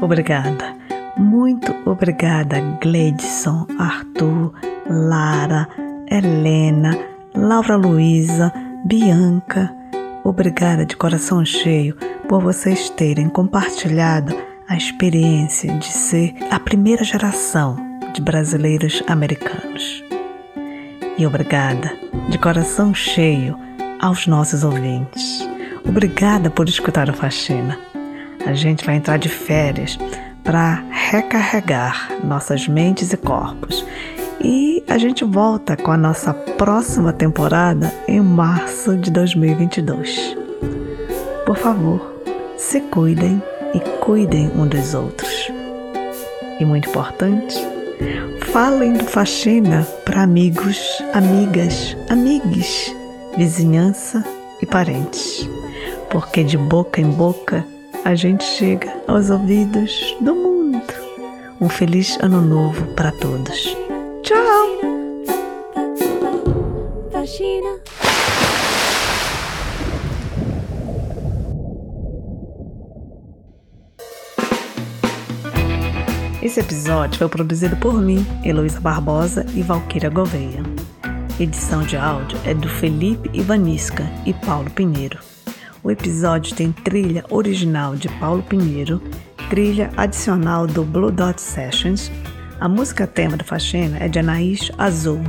Obrigada. 0.00 0.74
Muito 1.16 1.74
obrigada, 1.84 2.60
Gleidson, 2.80 3.66
Arthur, 3.78 4.52
Lara, 4.88 5.68
Helena, 6.10 6.96
Laura 7.34 7.76
Luísa, 7.76 8.52
Bianca. 8.86 9.70
Obrigada 10.24 10.86
de 10.86 10.96
coração 10.96 11.44
cheio 11.44 11.94
por 12.28 12.40
vocês 12.40 12.88
terem 12.90 13.28
compartilhado 13.28 14.34
a 14.68 14.76
experiência 14.76 15.72
de 15.74 15.88
ser 15.88 16.34
a 16.50 16.58
primeira 16.58 17.04
geração 17.04 17.76
de 18.14 18.22
brasileiros 18.22 19.02
americanos. 19.06 20.02
E 21.18 21.26
obrigada 21.26 21.92
de 22.30 22.38
coração 22.38 22.94
cheio 22.94 23.58
aos 24.00 24.26
nossos 24.26 24.64
ouvintes. 24.64 25.46
Obrigada 25.86 26.48
por 26.50 26.68
escutar 26.68 27.10
a 27.10 27.12
faxina 27.12 27.89
a 28.46 28.52
gente 28.52 28.84
vai 28.84 28.96
entrar 28.96 29.18
de 29.18 29.28
férias 29.28 29.98
para 30.42 30.82
recarregar 30.90 32.10
nossas 32.24 32.66
mentes 32.66 33.12
e 33.12 33.16
corpos. 33.16 33.84
E 34.42 34.82
a 34.88 34.96
gente 34.96 35.24
volta 35.24 35.76
com 35.76 35.90
a 35.90 35.96
nossa 35.96 36.32
próxima 36.32 37.12
temporada 37.12 37.92
em 38.08 38.20
março 38.20 38.96
de 38.96 39.10
2022. 39.10 40.36
Por 41.44 41.56
favor, 41.56 42.22
se 42.56 42.80
cuidem 42.80 43.42
e 43.74 43.80
cuidem 44.00 44.50
um 44.56 44.66
dos 44.66 44.94
outros. 44.94 45.50
E 46.58 46.64
muito 46.64 46.88
importante, 46.88 47.56
falem 48.52 48.94
do 48.94 49.04
faxina 49.04 49.86
para 50.04 50.22
amigos, 50.22 51.02
amigas, 51.12 51.96
amigues, 52.08 52.94
vizinhança 53.36 54.24
e 54.60 54.66
parentes. 54.66 55.48
Porque 56.10 56.42
de 56.42 56.56
boca 56.56 57.00
em 57.00 57.10
boca 57.10 57.64
a 58.04 58.14
gente 58.14 58.44
chega 58.44 58.92
aos 59.06 59.30
ouvidos 59.30 60.16
do 60.20 60.34
mundo. 60.34 60.82
Um 61.60 61.68
feliz 61.68 62.18
ano 62.20 62.40
novo 62.40 62.86
para 62.94 63.12
todos. 63.12 63.76
Tchau! 64.22 64.70
Esse 76.42 76.58
episódio 76.58 77.18
foi 77.18 77.28
produzido 77.28 77.76
por 77.76 78.00
mim, 78.00 78.26
Heloísa 78.44 78.80
Barbosa 78.80 79.46
e 79.54 79.62
Valquíria 79.62 80.10
Gouveia. 80.10 80.62
Edição 81.38 81.82
de 81.82 81.96
áudio 81.96 82.38
é 82.44 82.54
do 82.54 82.68
Felipe 82.68 83.30
Ivanisca 83.32 84.04
e 84.26 84.32
Paulo 84.34 84.70
Pinheiro. 84.70 85.29
O 85.82 85.90
episódio 85.90 86.54
tem 86.54 86.72
trilha 86.72 87.24
original 87.30 87.96
de 87.96 88.08
Paulo 88.18 88.42
Pinheiro, 88.42 89.00
trilha 89.48 89.90
adicional 89.96 90.66
do 90.66 90.84
Blue 90.84 91.10
Dot 91.10 91.40
Sessions. 91.40 92.10
A 92.60 92.68
música 92.68 93.06
tema 93.06 93.36
da 93.36 93.44
faxina 93.44 93.96
é 93.98 94.06
de 94.06 94.18
Anaís 94.18 94.70
Azul. 94.76 95.20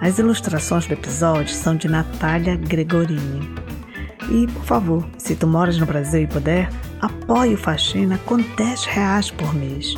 As 0.00 0.18
ilustrações 0.18 0.86
do 0.86 0.94
episódio 0.94 1.54
são 1.54 1.76
de 1.76 1.88
Natália 1.88 2.56
Gregorini. 2.56 3.48
E, 4.30 4.46
por 4.48 4.64
favor, 4.64 5.06
se 5.16 5.36
tu 5.36 5.46
moras 5.46 5.78
no 5.78 5.86
Brasil 5.86 6.22
e 6.22 6.26
puder, 6.26 6.68
apoie 7.00 7.54
o 7.54 7.58
Faxina 7.58 8.18
com 8.26 8.38
10 8.38 8.84
reais 8.86 9.30
por 9.30 9.54
mês. 9.54 9.94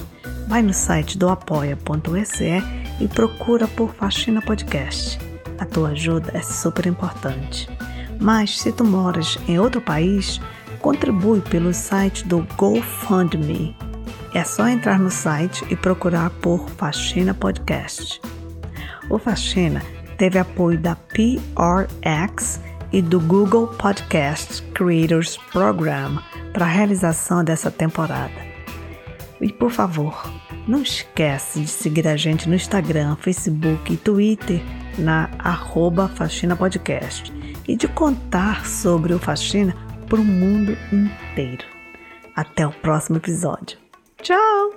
Vai 0.47 0.63
no 0.63 0.75
site 0.75 1.17
do 1.17 1.29
apoia.se 1.29 2.63
e 3.01 3.09
procura 3.09 3.67
por 3.69 3.95
Faxina 3.95 4.43
Podcast. 4.43 5.19
A 5.59 5.65
tua 5.65 5.91
ajuda 5.91 6.33
é 6.35 6.43
super 6.43 6.87
importante. 6.87 7.69
Mas 8.21 8.61
se 8.61 8.73
tu 8.73 8.85
moras 8.85 9.39
em 9.47 9.59
outro 9.59 9.81
país, 9.81 10.41
contribui 10.81 11.41
pelo 11.41 11.73
site 11.75 12.27
do 12.27 12.47
GoFundMe. 12.57 13.77
É 14.35 14.45
só 14.45 14.69
entrar 14.69 14.99
no 14.99 15.11
site 15.11 15.65
e 15.71 15.77
procurar 15.77 16.31
por 16.31 16.69
Faxina 16.71 17.35
Podcast. 17.35 18.21
O 19.09 19.19
Faxina 19.19 19.83
teve 20.19 20.39
apoio 20.39 20.79
da 20.79 20.97
PRX 20.97 22.61
e 22.93 23.03
do 23.03 23.21
Google 23.21 23.69
Podcast 23.69 24.63
Creators 24.75 25.37
Program 25.53 26.23
para 26.53 26.65
a 26.65 26.69
realização 26.69 27.43
dessa 27.45 27.71
temporada. 27.71 28.47
E 29.41 29.53
por 29.53 29.71
favor, 29.71 30.31
não 30.67 30.83
esquece 30.83 31.61
de 31.61 31.69
seguir 31.69 32.09
a 32.09 32.17
gente 32.17 32.49
no 32.49 32.55
Instagram, 32.55 33.17
Facebook 33.17 33.93
e 33.93 33.97
Twitter 33.97 34.63
na 34.99 35.31
arroba 35.39 36.09
Faxina 36.09 36.57
Podcast 36.57 37.33
e 37.67 37.77
de 37.77 37.89
contar 37.89 38.67
sobre 38.67 39.13
o 39.13 39.19
faxina 39.19 39.75
para 40.09 40.21
o 40.21 40.25
mundo 40.25 40.77
inteiro. 40.93 41.65
Até 42.35 42.67
o 42.67 42.73
próximo 42.73 43.17
episódio. 43.17 43.79
Tchau! 44.23 44.73